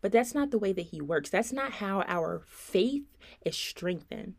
But 0.00 0.12
that's 0.12 0.34
not 0.34 0.50
the 0.50 0.58
way 0.58 0.72
that 0.72 0.86
he 0.86 1.00
works. 1.00 1.30
That's 1.30 1.52
not 1.52 1.72
how 1.72 2.02
our 2.06 2.42
faith 2.46 3.04
is 3.44 3.56
strengthened. 3.56 4.34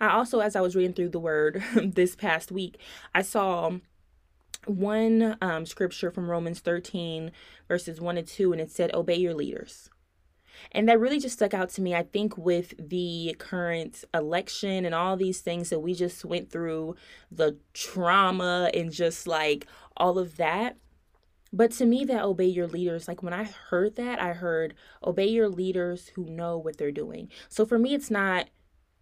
I 0.00 0.10
also, 0.10 0.40
as 0.40 0.56
I 0.56 0.60
was 0.60 0.74
reading 0.74 0.94
through 0.94 1.10
the 1.10 1.20
word 1.20 1.62
this 1.82 2.16
past 2.16 2.50
week, 2.50 2.78
I 3.14 3.22
saw 3.22 3.72
one 4.66 5.36
um, 5.40 5.66
scripture 5.66 6.10
from 6.10 6.30
Romans 6.30 6.60
13, 6.60 7.30
verses 7.68 8.00
1 8.00 8.18
and 8.18 8.26
2, 8.26 8.52
and 8.52 8.60
it 8.60 8.70
said, 8.70 8.94
Obey 8.94 9.16
your 9.16 9.34
leaders. 9.34 9.90
And 10.72 10.88
that 10.88 10.98
really 10.98 11.20
just 11.20 11.36
stuck 11.36 11.54
out 11.54 11.70
to 11.70 11.82
me. 11.82 11.94
I 11.94 12.02
think 12.02 12.36
with 12.36 12.74
the 12.78 13.36
current 13.38 14.04
election 14.12 14.84
and 14.84 14.94
all 14.94 15.16
these 15.16 15.40
things 15.40 15.70
that 15.70 15.80
we 15.80 15.94
just 15.94 16.24
went 16.24 16.50
through, 16.50 16.96
the 17.30 17.58
trauma 17.74 18.70
and 18.74 18.90
just 18.90 19.28
like 19.28 19.66
all 19.96 20.18
of 20.18 20.36
that, 20.36 20.76
but 21.52 21.70
to 21.72 21.86
me, 21.86 22.04
that 22.04 22.24
obey 22.24 22.46
your 22.46 22.66
leaders, 22.66 23.08
like 23.08 23.22
when 23.22 23.32
I 23.32 23.44
heard 23.44 23.96
that, 23.96 24.20
I 24.20 24.32
heard 24.32 24.74
obey 25.04 25.26
your 25.26 25.48
leaders 25.48 26.08
who 26.08 26.26
know 26.26 26.58
what 26.58 26.76
they're 26.76 26.92
doing. 26.92 27.28
So 27.48 27.64
for 27.64 27.78
me, 27.78 27.94
it's 27.94 28.10
not 28.10 28.48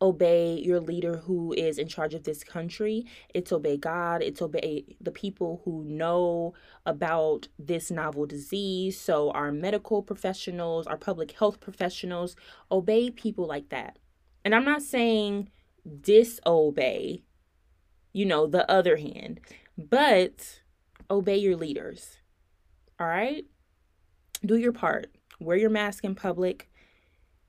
obey 0.00 0.60
your 0.62 0.80
leader 0.80 1.16
who 1.16 1.52
is 1.54 1.78
in 1.78 1.88
charge 1.88 2.14
of 2.14 2.24
this 2.24 2.44
country. 2.44 3.06
It's 3.34 3.52
obey 3.52 3.76
God. 3.76 4.22
It's 4.22 4.42
obey 4.42 4.96
the 5.00 5.10
people 5.10 5.62
who 5.64 5.84
know 5.84 6.54
about 6.84 7.48
this 7.58 7.90
novel 7.90 8.26
disease. 8.26 8.98
So, 9.00 9.30
our 9.30 9.50
medical 9.52 10.02
professionals, 10.02 10.86
our 10.86 10.98
public 10.98 11.32
health 11.32 11.60
professionals, 11.60 12.36
obey 12.70 13.10
people 13.10 13.46
like 13.46 13.70
that. 13.70 13.98
And 14.44 14.54
I'm 14.54 14.64
not 14.64 14.82
saying 14.82 15.50
disobey, 16.00 17.22
you 18.12 18.26
know, 18.26 18.46
the 18.46 18.70
other 18.70 18.96
hand, 18.96 19.40
but 19.76 20.60
obey 21.10 21.36
your 21.36 21.56
leaders. 21.56 22.18
All 22.98 23.06
right? 23.06 23.44
Do 24.44 24.56
your 24.56 24.72
part. 24.72 25.10
Wear 25.38 25.56
your 25.56 25.70
mask 25.70 26.04
in 26.04 26.14
public. 26.14 26.70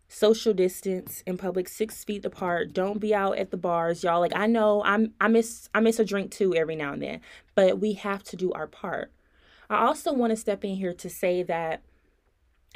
Social 0.10 0.54
distance 0.54 1.22
in 1.26 1.38
public, 1.38 1.68
six 1.68 2.04
feet 2.04 2.24
apart. 2.24 2.72
Don't 2.72 3.00
be 3.00 3.14
out 3.14 3.38
at 3.38 3.52
the 3.52 3.58
bars, 3.58 4.04
y'all. 4.04 4.22
Like 4.22 4.36
I 4.36 4.48
know 4.48 4.82
I'm 4.86 5.14
I 5.20 5.28
miss 5.28 5.68
I 5.76 5.82
miss 5.82 6.00
a 6.00 6.06
drink 6.06 6.32
too 6.32 6.56
every 6.56 6.78
now 6.78 6.94
and 6.94 7.02
then, 7.02 7.22
but 7.56 7.80
we 7.80 7.94
have 7.94 8.24
to 8.24 8.38
do 8.38 8.54
our 8.54 8.68
part. 8.68 9.12
I 9.70 9.86
also 9.86 10.14
want 10.14 10.32
to 10.32 10.38
step 10.38 10.64
in 10.64 10.76
here 10.76 10.94
to 10.94 11.10
say 11.10 11.44
that 11.44 11.82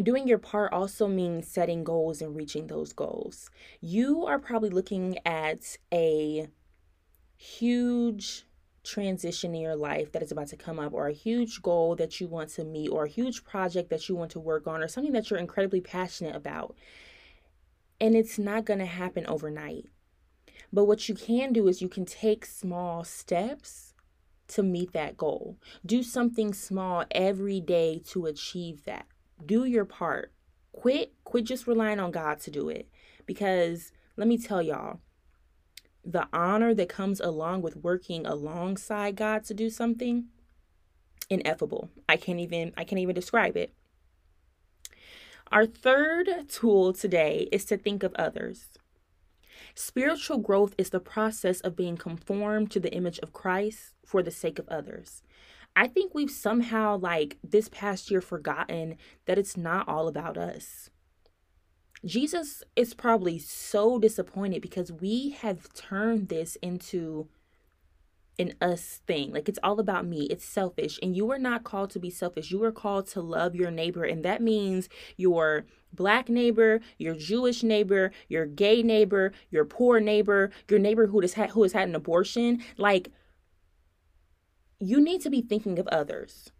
doing 0.03 0.27
your 0.27 0.39
part 0.39 0.73
also 0.73 1.07
means 1.07 1.47
setting 1.47 1.85
goals 1.85 2.21
and 2.21 2.35
reaching 2.35 2.67
those 2.67 2.91
goals. 2.91 3.49
You 3.79 4.25
are 4.25 4.39
probably 4.39 4.69
looking 4.69 5.17
at 5.25 5.77
a 5.93 6.47
huge 7.37 8.45
transition 8.83 9.53
in 9.53 9.61
your 9.61 9.75
life 9.75 10.11
that 10.11 10.23
is 10.23 10.31
about 10.31 10.47
to 10.47 10.57
come 10.57 10.79
up, 10.79 10.93
or 10.93 11.07
a 11.07 11.13
huge 11.13 11.61
goal 11.61 11.95
that 11.95 12.19
you 12.19 12.27
want 12.27 12.49
to 12.51 12.63
meet, 12.63 12.89
or 12.89 13.05
a 13.05 13.09
huge 13.09 13.43
project 13.43 13.89
that 13.89 14.09
you 14.09 14.15
want 14.15 14.31
to 14.31 14.39
work 14.39 14.67
on, 14.67 14.81
or 14.81 14.87
something 14.87 15.13
that 15.13 15.29
you're 15.29 15.39
incredibly 15.39 15.81
passionate 15.81 16.35
about. 16.35 16.75
And 17.99 18.15
it's 18.15 18.39
not 18.39 18.65
going 18.65 18.79
to 18.79 18.85
happen 18.85 19.25
overnight. 19.27 19.85
But 20.73 20.85
what 20.85 21.07
you 21.07 21.15
can 21.15 21.53
do 21.53 21.67
is 21.67 21.81
you 21.81 21.89
can 21.89 22.05
take 22.05 22.45
small 22.45 23.03
steps 23.03 23.93
to 24.47 24.63
meet 24.63 24.93
that 24.93 25.17
goal. 25.17 25.57
Do 25.85 26.03
something 26.03 26.53
small 26.53 27.05
every 27.11 27.61
day 27.61 28.01
to 28.09 28.25
achieve 28.25 28.83
that. 28.85 29.05
Do 29.45 29.65
your 29.65 29.85
part. 29.85 30.33
Quit 30.73 31.13
quit 31.23 31.45
just 31.45 31.67
relying 31.67 31.99
on 31.99 32.11
God 32.11 32.39
to 32.41 32.51
do 32.51 32.69
it 32.69 32.89
because 33.25 33.91
let 34.15 34.27
me 34.27 34.37
tell 34.37 34.61
y'all 34.61 34.99
the 36.03 36.27
honor 36.33 36.73
that 36.73 36.89
comes 36.89 37.19
along 37.19 37.61
with 37.61 37.77
working 37.77 38.25
alongside 38.25 39.15
God 39.15 39.43
to 39.45 39.53
do 39.53 39.69
something 39.69 40.25
ineffable. 41.29 41.89
I 42.09 42.17
can't 42.17 42.39
even 42.39 42.73
I 42.77 42.83
can't 42.83 42.99
even 42.99 43.15
describe 43.15 43.55
it. 43.55 43.73
Our 45.51 45.65
third 45.65 46.47
tool 46.47 46.93
today 46.93 47.47
is 47.51 47.65
to 47.65 47.77
think 47.77 48.03
of 48.03 48.13
others. 48.15 48.69
Spiritual 49.75 50.37
growth 50.37 50.73
is 50.77 50.89
the 50.89 50.99
process 50.99 51.61
of 51.61 51.75
being 51.75 51.97
conformed 51.97 52.71
to 52.71 52.79
the 52.79 52.93
image 52.93 53.19
of 53.19 53.33
Christ 53.33 53.93
for 54.05 54.23
the 54.23 54.31
sake 54.31 54.59
of 54.59 54.67
others. 54.69 55.23
I 55.75 55.87
think 55.87 56.13
we've 56.13 56.31
somehow, 56.31 56.97
like 56.97 57.37
this 57.43 57.69
past 57.69 58.11
year, 58.11 58.21
forgotten 58.21 58.97
that 59.25 59.37
it's 59.37 59.55
not 59.55 59.87
all 59.87 60.07
about 60.07 60.37
us. 60.37 60.89
Jesus 62.03 62.63
is 62.75 62.93
probably 62.93 63.37
so 63.37 63.99
disappointed 63.99 64.61
because 64.61 64.91
we 64.91 65.31
have 65.41 65.71
turned 65.73 66.29
this 66.29 66.55
into 66.57 67.27
an 68.39 68.53
us 68.59 69.01
thing. 69.05 69.31
Like 69.31 69.47
it's 69.47 69.59
all 69.61 69.79
about 69.79 70.05
me. 70.05 70.21
It's 70.31 70.43
selfish. 70.43 70.99
And 71.01 71.15
you 71.15 71.31
are 71.31 71.37
not 71.37 71.63
called 71.63 71.91
to 71.91 71.99
be 71.99 72.09
selfish. 72.09 72.51
You 72.51 72.63
are 72.63 72.71
called 72.71 73.07
to 73.09 73.21
love 73.21 73.55
your 73.55 73.71
neighbor. 73.71 74.03
And 74.03 74.23
that 74.25 74.41
means 74.41 74.89
your 75.15 75.65
black 75.93 76.27
neighbor, 76.27 76.81
your 76.97 77.13
Jewish 77.13 77.61
neighbor, 77.61 78.11
your 78.27 78.45
gay 78.45 78.81
neighbor, 78.81 79.31
your 79.51 79.65
poor 79.65 79.99
neighbor, 79.99 80.49
your 80.69 80.79
neighbor 80.79 81.07
who 81.07 81.21
has 81.21 81.33
had 81.33 81.51
who 81.51 81.63
has 81.63 81.73
had 81.73 81.87
an 81.87 81.95
abortion. 81.95 82.63
Like 82.77 83.11
you 84.79 84.99
need 84.99 85.21
to 85.21 85.29
be 85.29 85.41
thinking 85.41 85.77
of 85.77 85.87
others. 85.89 86.51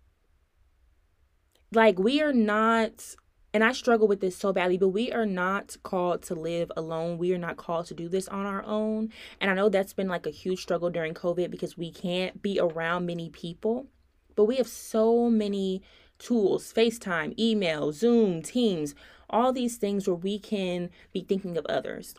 Like 1.74 1.98
we 1.98 2.21
are 2.21 2.33
not 2.33 3.15
and 3.53 3.63
I 3.63 3.74
struggle 3.74 4.08
with 4.08 4.22
this 4.22 4.38
so 4.38 4.53
badly, 4.53 4.77
but 4.77 4.89
we 4.89 5.12
are 5.12 5.25
not 5.25 5.75
called 5.84 6.22
to 6.24 6.36
live 6.36 6.72
alone. 6.77 7.17
We 7.17 7.34
are 7.34 7.38
not 7.38 7.58
called 7.58 7.86
to 7.88 7.93
do 7.93 8.08
this 8.08 8.27
on 8.29 8.46
our 8.46 8.63
own. 8.63 9.12
And 9.41 9.51
I 9.51 9.53
know 9.53 9.67
that's 9.67 9.93
been 9.93 10.08
like 10.08 10.25
a 10.25 10.31
huge 10.31 10.62
struggle 10.62 10.89
during 10.89 11.13
COVID 11.13 11.51
because 11.51 11.77
we 11.77 11.91
can't 11.91 12.41
be 12.41 12.60
around 12.60 13.05
many 13.05 13.29
people, 13.29 13.88
but 14.36 14.46
we 14.46 14.55
have 14.55 14.67
so 14.67 15.29
many 15.29 15.81
tools 16.17 16.72
FaceTime, 16.72 17.38
email, 17.38 17.91
Zoom, 17.91 18.41
Teams, 18.41 18.96
all 19.29 19.51
these 19.51 19.77
things 19.77 20.08
where 20.08 20.15
we 20.15 20.39
can 20.39 20.89
be 21.12 21.22
thinking 21.22 21.58
of 21.58 21.65
others. 21.65 22.15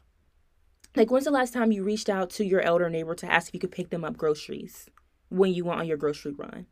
Like, 0.95 1.11
when's 1.11 1.25
the 1.25 1.31
last 1.31 1.55
time 1.55 1.73
you 1.73 1.83
reached 1.83 2.11
out 2.11 2.29
to 2.31 2.45
your 2.45 2.61
elder 2.61 2.91
neighbor 2.91 3.15
to 3.15 3.33
ask 3.33 3.49
if 3.49 3.55
you 3.55 3.61
could 3.61 3.73
pick 3.73 3.89
them 3.89 4.05
up 4.05 4.19
groceries 4.19 4.91
when 5.31 5.55
you 5.55 5.65
went 5.65 5.81
on 5.81 5.87
your 5.87 5.97
grocery 5.97 6.33
run? 6.33 6.67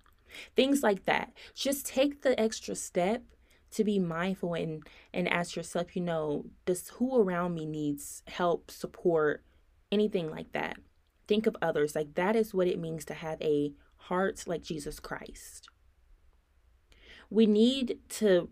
Things 0.55 0.83
like 0.83 1.07
that. 1.07 1.33
Just 1.55 1.87
take 1.87 2.21
the 2.21 2.38
extra 2.38 2.75
step 2.75 3.23
to 3.73 3.85
be 3.85 3.99
mindful 3.99 4.55
and 4.55 4.83
and 5.12 5.29
ask 5.29 5.57
yourself, 5.57 5.95
you 5.95 6.03
know, 6.03 6.47
does 6.67 6.89
who 6.89 7.21
around 7.21 7.55
me 7.55 7.67
needs 7.67 8.23
help, 8.27 8.71
support, 8.71 9.45
anything 9.93 10.31
like 10.31 10.53
that. 10.53 10.77
Think 11.29 11.47
of 11.47 11.57
others. 11.62 11.95
Like 11.95 12.15
that 12.15 12.37
is 12.37 12.55
what 12.55 12.67
it 12.67 12.79
means 12.79 13.05
to 13.07 13.15
have 13.15 13.41
a 13.41 13.73
heart 13.97 14.45
like 14.47 14.62
Jesus 14.62 14.99
Christ. 14.99 15.69
We 17.29 17.47
need 17.47 17.99
to 18.11 18.49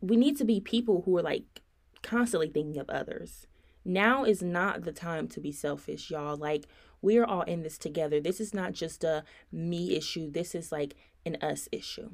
we 0.00 0.16
need 0.16 0.36
to 0.36 0.44
be 0.44 0.60
people 0.60 1.02
who 1.04 1.16
are 1.18 1.22
like 1.22 1.62
constantly 2.02 2.48
thinking 2.48 2.78
of 2.78 2.90
others. 2.90 3.46
Now 3.84 4.24
is 4.24 4.42
not 4.42 4.82
the 4.82 4.92
time 4.92 5.28
to 5.28 5.40
be 5.40 5.52
selfish, 5.52 6.10
y'all. 6.10 6.36
Like 6.36 6.66
we 7.00 7.16
are 7.16 7.24
all 7.24 7.42
in 7.42 7.62
this 7.62 7.78
together. 7.78 8.20
This 8.20 8.40
is 8.40 8.52
not 8.52 8.72
just 8.72 9.04
a 9.04 9.24
me 9.50 9.96
issue. 9.96 10.30
This 10.30 10.54
is 10.54 10.70
like 10.70 10.94
an 11.24 11.36
us 11.40 11.68
issue. 11.72 12.10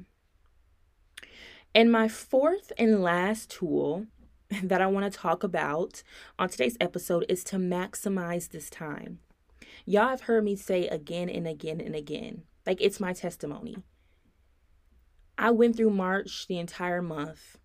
And 1.75 1.91
my 1.91 2.07
fourth 2.07 2.71
and 2.77 3.03
last 3.03 3.49
tool 3.49 4.05
that 4.63 4.81
I 4.81 4.87
want 4.87 5.11
to 5.11 5.19
talk 5.19 5.43
about 5.43 6.03
on 6.39 6.47
today's 6.47 6.77
episode 6.79 7.25
is 7.27 7.43
to 7.45 7.57
maximize 7.57 8.49
this 8.49 8.69
time. 8.69 9.19
Y'all 9.85 10.07
have 10.07 10.21
heard 10.21 10.45
me 10.45 10.55
say 10.55 10.87
again 10.87 11.29
and 11.29 11.45
again 11.45 11.81
and 11.81 11.93
again, 11.93 12.43
like 12.65 12.79
it's 12.79 13.01
my 13.01 13.11
testimony. 13.11 13.75
I 15.37 15.51
went 15.51 15.75
through 15.75 15.89
March 15.89 16.47
the 16.47 16.59
entire 16.59 17.01
month 17.01 17.57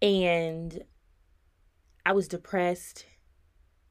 and 0.00 0.82
I 2.06 2.12
was 2.12 2.26
depressed, 2.26 3.04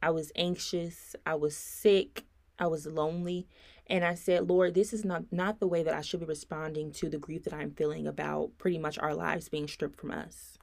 I 0.02 0.10
was 0.10 0.32
anxious, 0.36 1.16
I 1.24 1.36
was 1.36 1.56
sick, 1.56 2.24
I 2.58 2.66
was 2.66 2.88
lonely, 2.88 3.48
and 3.88 4.04
I 4.04 4.16
said, 4.16 4.50
Lord, 4.50 4.74
this 4.74 4.94
is 4.94 5.06
not, 5.06 5.26
not 5.32 5.60
the 5.60 5.68
way 5.68 5.84
that 5.84 5.94
I 5.94 6.02
should 6.02 6.20
be 6.20 6.26
responding 6.26 6.92
to 6.94 7.10
the 7.10 7.20
grief 7.20 7.44
that 7.44 7.54
I'm 7.54 7.72
feeling 7.72 8.08
about 8.08 8.52
pretty 8.58 8.80
much 8.80 8.98
our 8.98 9.14
lives 9.14 9.50
being 9.50 9.68
stripped 9.68 10.00
from 10.00 10.12
us. 10.12 10.58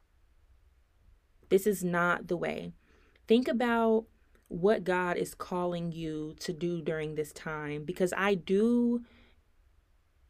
This 1.48 1.66
is 1.66 1.84
not 1.84 2.28
the 2.28 2.36
way. 2.36 2.72
Think 3.28 3.46
about 3.46 4.06
what 4.48 4.84
God 4.84 5.16
is 5.16 5.34
calling 5.34 5.92
you 5.92 6.34
to 6.40 6.52
do 6.52 6.82
during 6.82 7.14
this 7.14 7.32
time 7.32 7.84
because 7.84 8.12
I 8.16 8.34
do 8.34 9.02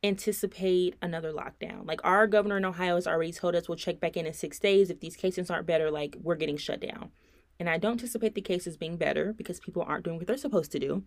anticipate 0.05 0.97
another 1.01 1.33
lockdown. 1.33 1.87
Like 1.87 2.01
our 2.05 2.27
governor 2.27 2.59
in 2.59 2.65
Ohio 2.65 2.97
has 2.97 3.07
already 3.07 3.33
told 3.33 3.55
us 3.55 3.69
we'll 3.69 3.77
check 3.77 4.01
back 4.01 4.17
in 4.17 4.27
in 4.27 4.35
six 4.35 4.59
days. 4.59 4.91
If 4.91 5.01
these 5.01 5.17
cases 5.17 5.51
aren't 5.51 5.67
better, 5.67 5.91
like 5.91 6.17
we're 6.21 6.35
getting 6.35 6.57
shut 6.57 6.81
down. 6.81 7.11
And 7.59 7.71
I 7.71 7.79
don't 7.79 7.93
anticipate 7.93 8.35
the 8.35 8.41
cases 8.41 8.77
being 8.77 8.97
better 8.97 9.33
because 9.33 9.61
people 9.61 9.83
aren't 9.83 10.05
doing 10.05 10.19
what 10.19 10.27
they're 10.27 10.37
supposed 10.37 10.73
to 10.73 10.79
do. 10.79 11.05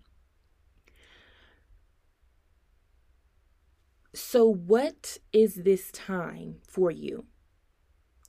So, 4.16 4.48
what 4.48 5.18
is 5.34 5.56
this 5.56 5.92
time 5.92 6.62
for 6.66 6.90
you? 6.90 7.26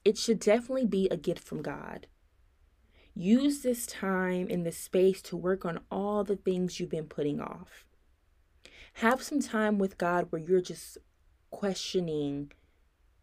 It 0.04 0.18
should 0.18 0.40
definitely 0.40 0.84
be 0.84 1.06
a 1.10 1.16
gift 1.16 1.46
from 1.46 1.62
God. 1.62 2.08
Use 3.14 3.62
this 3.62 3.86
time 3.86 4.48
in 4.48 4.64
this 4.64 4.76
space 4.76 5.22
to 5.22 5.36
work 5.36 5.64
on 5.64 5.78
all 5.88 6.24
the 6.24 6.34
things 6.34 6.80
you've 6.80 6.90
been 6.90 7.06
putting 7.06 7.40
off. 7.40 7.84
Have 8.94 9.22
some 9.22 9.40
time 9.40 9.78
with 9.78 9.96
God 9.96 10.26
where 10.30 10.42
you're 10.42 10.60
just 10.60 10.98
questioning, 11.50 12.50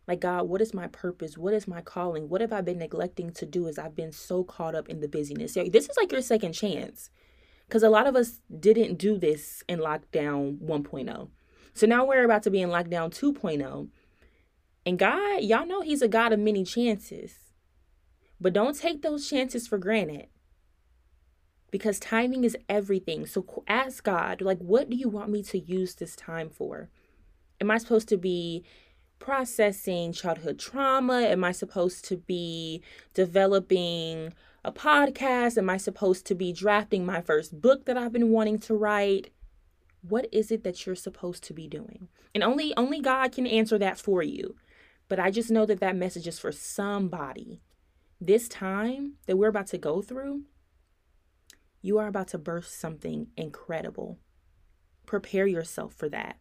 like, 0.07 0.21
God, 0.21 0.47
what 0.47 0.61
is 0.61 0.73
my 0.73 0.87
purpose? 0.87 1.37
What 1.37 1.53
is 1.53 1.67
my 1.67 1.81
calling? 1.81 2.29
What 2.29 2.39
have 2.39 2.53
I 2.53 2.61
been 2.61 2.79
neglecting 2.79 3.31
to 3.33 3.45
do 3.45 3.67
as 3.67 3.77
I've 3.77 3.95
been 3.95 4.13
so 4.13 4.45
caught 4.45 4.73
up 4.73 4.87
in 4.87 5.01
the 5.01 5.09
busyness? 5.09 5.55
This 5.55 5.89
is 5.89 5.97
like 5.97 6.13
your 6.13 6.21
second 6.21 6.53
chance 6.53 7.09
because 7.67 7.83
a 7.83 7.89
lot 7.89 8.07
of 8.07 8.15
us 8.15 8.39
didn't 8.57 8.95
do 8.95 9.17
this 9.17 9.65
in 9.67 9.79
lockdown 9.79 10.59
1.0 10.59 11.27
so 11.73 11.87
now 11.87 12.05
we're 12.05 12.23
about 12.23 12.43
to 12.43 12.51
be 12.51 12.61
in 12.61 12.69
lockdown 12.69 13.09
2.0. 13.09 13.89
And 14.85 14.99
God, 14.99 15.43
y'all 15.43 15.65
know 15.65 15.81
He's 15.81 16.01
a 16.01 16.07
God 16.07 16.33
of 16.33 16.39
many 16.39 16.63
chances. 16.63 17.35
But 18.39 18.53
don't 18.53 18.77
take 18.77 19.01
those 19.01 19.29
chances 19.29 19.67
for 19.67 19.77
granted 19.77 20.27
because 21.71 21.99
timing 21.99 22.43
is 22.43 22.57
everything. 22.69 23.25
So 23.25 23.63
ask 23.67 24.03
God, 24.03 24.41
like, 24.41 24.59
what 24.59 24.89
do 24.89 24.95
you 24.95 25.09
want 25.09 25.31
me 25.31 25.41
to 25.43 25.57
use 25.57 25.95
this 25.95 26.15
time 26.15 26.49
for? 26.49 26.89
Am 27.59 27.71
I 27.71 27.77
supposed 27.77 28.09
to 28.09 28.17
be 28.17 28.63
processing 29.17 30.11
childhood 30.11 30.59
trauma? 30.59 31.21
Am 31.21 31.43
I 31.43 31.51
supposed 31.51 32.05
to 32.05 32.17
be 32.17 32.83
developing 33.13 34.33
a 34.65 34.71
podcast? 34.71 35.57
Am 35.57 35.69
I 35.69 35.77
supposed 35.77 36.25
to 36.27 36.35
be 36.35 36.51
drafting 36.51 37.05
my 37.05 37.21
first 37.21 37.59
book 37.59 37.85
that 37.85 37.97
I've 37.97 38.13
been 38.13 38.29
wanting 38.29 38.59
to 38.59 38.75
write? 38.75 39.31
What 40.07 40.27
is 40.31 40.51
it 40.51 40.63
that 40.63 40.85
you're 40.85 40.95
supposed 40.95 41.43
to 41.45 41.53
be 41.53 41.67
doing? 41.67 42.09
And 42.35 42.43
only 42.43 42.75
only 42.77 42.99
god 43.01 43.31
can 43.31 43.47
answer 43.47 43.77
that 43.79 43.97
for 43.97 44.21
you. 44.21 44.55
But 45.09 45.19
i 45.19 45.31
just 45.31 45.51
know 45.51 45.65
that 45.65 45.79
that 45.79 45.95
message 45.95 46.27
is 46.27 46.39
for 46.39 46.51
somebody. 46.51 47.61
This 48.21 48.47
time 48.47 49.13
that 49.25 49.37
we're 49.37 49.49
about 49.49 49.67
to 49.67 49.77
go 49.77 50.01
through 50.01 50.43
you 51.85 51.97
are 51.99 52.07
about 52.07 52.29
to 52.29 52.37
burst 52.37 52.79
something 52.79 53.27
incredible. 53.35 54.17
Prepare 55.05 55.45
yourself 55.45 55.93
for 55.93 56.07
that. 56.09 56.37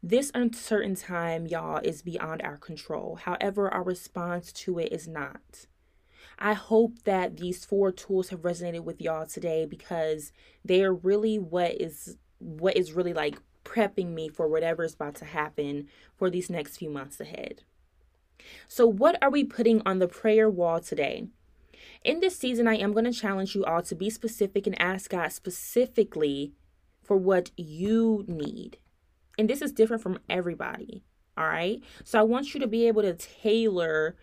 This 0.00 0.30
uncertain 0.34 0.94
time, 0.94 1.48
y'all, 1.48 1.80
is 1.82 2.00
beyond 2.00 2.42
our 2.42 2.56
control. 2.56 3.16
However, 3.16 3.68
our 3.68 3.82
response 3.82 4.52
to 4.52 4.78
it 4.78 4.92
is 4.92 5.08
not. 5.08 5.66
I 6.40 6.54
hope 6.54 7.02
that 7.04 7.36
these 7.36 7.64
four 7.64 7.92
tools 7.92 8.30
have 8.30 8.40
resonated 8.40 8.84
with 8.84 9.00
y'all 9.00 9.26
today 9.26 9.66
because 9.66 10.32
they 10.64 10.82
are 10.82 10.94
really 10.94 11.38
what 11.38 11.80
is 11.80 12.16
what 12.38 12.76
is 12.76 12.92
really 12.92 13.12
like 13.12 13.38
prepping 13.64 14.14
me 14.14 14.28
for 14.28 14.48
whatever 14.48 14.84
is 14.84 14.94
about 14.94 15.14
to 15.16 15.26
happen 15.26 15.86
for 16.16 16.30
these 16.30 16.48
next 16.48 16.78
few 16.78 16.88
months 16.88 17.20
ahead. 17.20 17.62
So, 18.68 18.86
what 18.86 19.22
are 19.22 19.30
we 19.30 19.44
putting 19.44 19.82
on 19.84 19.98
the 19.98 20.08
prayer 20.08 20.48
wall 20.48 20.80
today? 20.80 21.28
In 22.04 22.20
this 22.20 22.38
season, 22.38 22.66
I 22.66 22.76
am 22.76 22.92
going 22.92 23.04
to 23.04 23.12
challenge 23.12 23.54
you 23.54 23.64
all 23.64 23.82
to 23.82 23.94
be 23.94 24.08
specific 24.08 24.66
and 24.66 24.80
ask 24.80 25.10
God 25.10 25.32
specifically 25.32 26.52
for 27.02 27.16
what 27.16 27.50
you 27.56 28.24
need. 28.26 28.78
And 29.38 29.48
this 29.48 29.60
is 29.60 29.72
different 29.72 30.02
from 30.02 30.18
everybody. 30.28 31.02
All 31.36 31.46
right. 31.46 31.82
So, 32.04 32.18
I 32.18 32.22
want 32.22 32.54
you 32.54 32.60
to 32.60 32.66
be 32.66 32.88
able 32.88 33.02
to 33.02 33.14
tailor 33.14 34.16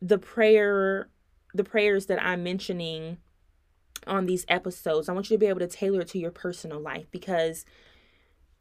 the 0.00 0.18
prayer 0.18 1.08
the 1.54 1.64
prayers 1.64 2.06
that 2.06 2.22
I'm 2.22 2.42
mentioning 2.42 3.18
on 4.06 4.26
these 4.26 4.44
episodes, 4.48 5.08
I 5.08 5.12
want 5.12 5.30
you 5.30 5.36
to 5.36 5.40
be 5.40 5.46
able 5.46 5.60
to 5.60 5.66
tailor 5.66 6.02
it 6.02 6.08
to 6.08 6.18
your 6.18 6.30
personal 6.30 6.80
life 6.80 7.06
because 7.10 7.64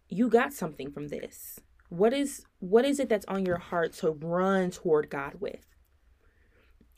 you 0.10 0.30
got 0.30 0.54
something 0.54 0.92
from 0.92 1.10
this. 1.10 1.60
What 1.90 2.14
is 2.14 2.46
what 2.60 2.86
is 2.86 3.00
it 3.00 3.10
that's 3.10 3.26
on 3.28 3.46
your 3.46 3.58
heart 3.58 3.94
to 3.94 4.12
run 4.12 4.72
toward 4.72 5.10
God 5.10 5.36
with? 5.40 5.66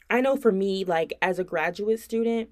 I 0.09 0.21
know 0.21 0.35
for 0.35 0.51
me 0.51 0.83
like 0.83 1.13
as 1.21 1.37
a 1.37 1.43
graduate 1.43 1.99
student, 1.99 2.49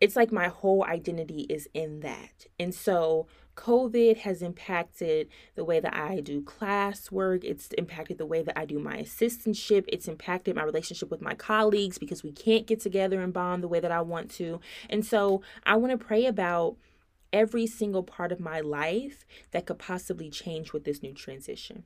it's 0.00 0.14
like 0.14 0.30
my 0.30 0.48
whole 0.48 0.84
identity 0.84 1.46
is 1.48 1.68
in 1.74 2.00
that. 2.00 2.46
And 2.60 2.72
so 2.74 3.26
COVID 3.58 4.18
has 4.18 4.40
impacted 4.40 5.28
the 5.56 5.64
way 5.64 5.80
that 5.80 5.92
I 5.92 6.20
do 6.20 6.42
classwork. 6.42 7.42
It's 7.42 7.68
impacted 7.72 8.16
the 8.16 8.24
way 8.24 8.40
that 8.40 8.56
I 8.56 8.64
do 8.64 8.78
my 8.78 8.98
assistantship. 8.98 9.84
It's 9.88 10.06
impacted 10.06 10.54
my 10.54 10.62
relationship 10.62 11.10
with 11.10 11.20
my 11.20 11.34
colleagues 11.34 11.98
because 11.98 12.22
we 12.22 12.30
can't 12.30 12.68
get 12.68 12.80
together 12.80 13.20
and 13.20 13.32
bond 13.32 13.64
the 13.64 13.68
way 13.68 13.80
that 13.80 13.90
I 13.90 14.00
want 14.00 14.30
to. 14.36 14.60
And 14.88 15.04
so 15.04 15.42
I 15.66 15.74
want 15.76 15.90
to 15.90 15.98
pray 15.98 16.24
about 16.26 16.76
every 17.32 17.66
single 17.66 18.04
part 18.04 18.30
of 18.30 18.38
my 18.38 18.60
life 18.60 19.24
that 19.50 19.66
could 19.66 19.80
possibly 19.80 20.30
change 20.30 20.72
with 20.72 20.84
this 20.84 21.02
new 21.02 21.12
transition. 21.12 21.82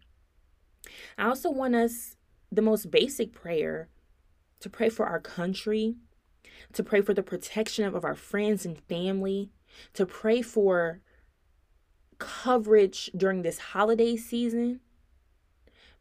I 1.17 1.25
also 1.25 1.51
want 1.51 1.75
us, 1.75 2.17
the 2.51 2.61
most 2.61 2.91
basic 2.91 3.33
prayer, 3.33 3.89
to 4.61 4.69
pray 4.69 4.91
for 4.91 5.07
our 5.07 5.21
country, 5.21 5.97
to 6.75 6.85
pray 6.85 7.01
for 7.01 7.15
the 7.15 7.23
protection 7.23 7.87
of 7.87 8.05
our 8.05 8.15
friends 8.15 8.67
and 8.67 8.79
family, 8.79 9.51
to 9.95 10.05
pray 10.05 10.43
for 10.43 11.01
coverage 12.23 13.11
during 13.17 13.43
this 13.43 13.59
holiday 13.59 14.17
season 14.17 14.79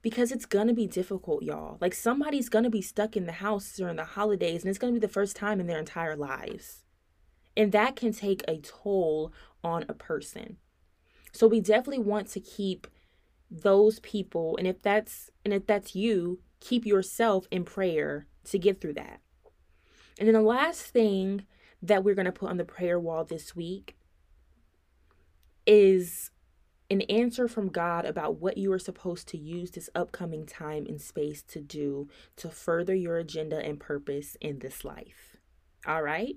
because 0.04 0.32
it's 0.32 0.46
gonna 0.46 0.74
be 0.74 0.86
difficult, 0.86 1.42
y'all. 1.42 1.78
Like 1.82 1.94
somebody's 1.94 2.48
gonna 2.48 2.70
be 2.70 2.82
stuck 2.82 3.18
in 3.18 3.26
the 3.26 3.34
house 3.34 3.76
during 3.76 3.96
the 3.96 4.04
holidays, 4.04 4.62
and 4.62 4.70
it's 4.70 4.80
gonna 4.80 4.94
be 4.94 5.00
the 5.00 5.08
first 5.08 5.36
time 5.36 5.60
in 5.60 5.68
their 5.68 5.80
entire 5.80 6.16
lives. 6.16 6.84
And 7.58 7.72
that 7.72 7.96
can 7.96 8.14
take 8.14 8.44
a 8.48 8.60
toll 8.60 9.34
on 9.64 9.86
a 9.90 9.94
person. 9.94 10.58
So 11.34 11.48
we 11.48 11.60
definitely 11.60 12.04
want 12.04 12.28
to 12.30 12.40
keep 12.40 12.88
those 13.50 14.00
people, 14.00 14.56
and 14.58 14.68
if 14.68 14.82
that's 14.82 15.32
and 15.44 15.54
if 15.54 15.66
that's 15.66 15.96
you, 15.96 16.40
keep 16.60 16.86
yourself 16.86 17.48
in 17.50 17.66
prayer 17.66 18.28
to 18.46 18.60
get 18.60 18.80
through 18.80 18.94
that. 18.94 19.22
And 20.20 20.28
then 20.28 20.36
the 20.36 20.42
last 20.42 20.84
thing 20.84 21.46
that 21.82 22.04
we're 22.04 22.16
gonna 22.16 22.32
put 22.32 22.50
on 22.50 22.58
the 22.58 22.66
prayer 22.66 23.00
wall 23.00 23.24
this 23.24 23.56
week 23.56 23.96
is 25.66 26.32
an 26.90 27.02
answer 27.04 27.48
from 27.48 27.70
God 27.70 28.06
about 28.06 28.42
what 28.42 28.58
you 28.58 28.72
are 28.74 28.80
supposed 28.80 29.28
to 29.30 29.38
use 29.38 29.72
this 29.72 29.90
upcoming 29.96 30.46
time 30.46 30.86
and 30.88 31.00
space 31.02 31.42
to 31.44 31.62
do 31.62 32.10
to 32.36 32.50
further 32.50 32.94
your 32.94 33.18
agenda 33.18 33.66
and 33.66 33.80
purpose 33.80 34.36
in 34.42 34.60
this 34.60 34.84
life. 34.84 35.38
All 35.88 36.04
right? 36.04 36.36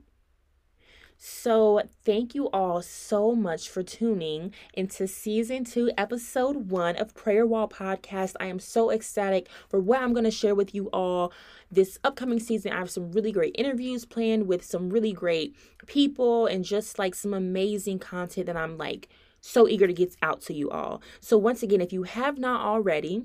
So, 1.17 1.83
thank 2.05 2.35
you 2.35 2.49
all 2.51 2.83
so 2.83 3.35
much 3.35 3.69
for 3.69 3.83
tuning 3.83 4.53
into 4.75 5.07
season 5.07 5.65
two, 5.65 5.91
episode 5.97 6.71
one 6.71 6.97
of 6.97 7.15
Prayer 7.15 7.47
Wall 7.47 7.69
Podcast. 7.69 8.35
I 8.41 8.47
am 8.47 8.59
so 8.59 8.91
ecstatic 8.91 9.49
for 9.69 9.81
what 9.81 10.03
I'm 10.03 10.13
going 10.13 10.25
to 10.25 10.31
share 10.31 10.55
with 10.55 10.75
you 10.75 10.89
all 10.93 11.33
this 11.71 11.99
upcoming 12.05 12.41
season. 12.41 12.73
I 12.73 12.79
have 12.79 12.91
some 12.91 13.13
really 13.13 13.33
great 13.33 13.55
interviews 13.57 14.05
planned 14.05 14.49
with 14.49 14.65
some 14.65 14.91
really 14.91 15.13
great 15.13 15.57
people 15.87 16.47
and 16.47 16.65
just 16.65 16.99
like 16.99 17.15
some 17.15 17.33
amazing 17.33 18.01
content 18.01 18.47
that 18.47 18.57
I'm 18.57 18.77
like 18.77 19.09
so 19.41 19.67
eager 19.69 19.87
to 19.87 19.93
get 19.93 20.17
out 20.21 20.41
to 20.43 20.55
you 20.55 20.71
all. 20.71 21.01
So, 21.21 21.39
once 21.39 21.63
again, 21.63 21.81
if 21.81 21.93
you 21.93 22.03
have 22.03 22.39
not 22.39 22.61
already, 22.61 23.25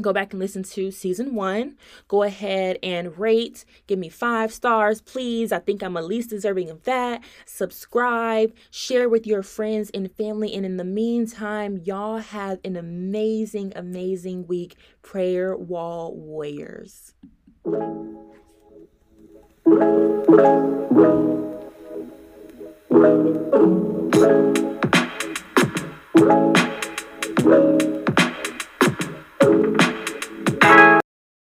go 0.00 0.12
back 0.12 0.32
and 0.32 0.40
listen 0.40 0.62
to 0.62 0.90
season 0.90 1.34
one. 1.34 1.76
Go 2.08 2.22
ahead 2.22 2.78
and 2.82 3.18
rate, 3.18 3.64
give 3.86 3.98
me 3.98 4.08
five 4.08 4.52
stars, 4.52 5.00
please. 5.00 5.52
I 5.52 5.58
think 5.58 5.82
I'm 5.82 5.96
at 5.96 6.04
least 6.04 6.30
deserving 6.30 6.70
of 6.70 6.82
that. 6.84 7.22
Subscribe, 7.46 8.52
share 8.70 9.08
with 9.08 9.26
your 9.26 9.42
friends 9.42 9.90
and 9.94 10.10
family. 10.12 10.54
And 10.54 10.66
in 10.66 10.76
the 10.76 10.84
meantime, 10.84 11.80
y'all 11.84 12.18
have 12.18 12.58
an 12.64 12.76
amazing, 12.76 13.72
amazing 13.76 14.46
week. 14.46 14.76
Prayer 15.02 15.56
Wall 15.56 16.14
Warriors. 16.14 17.14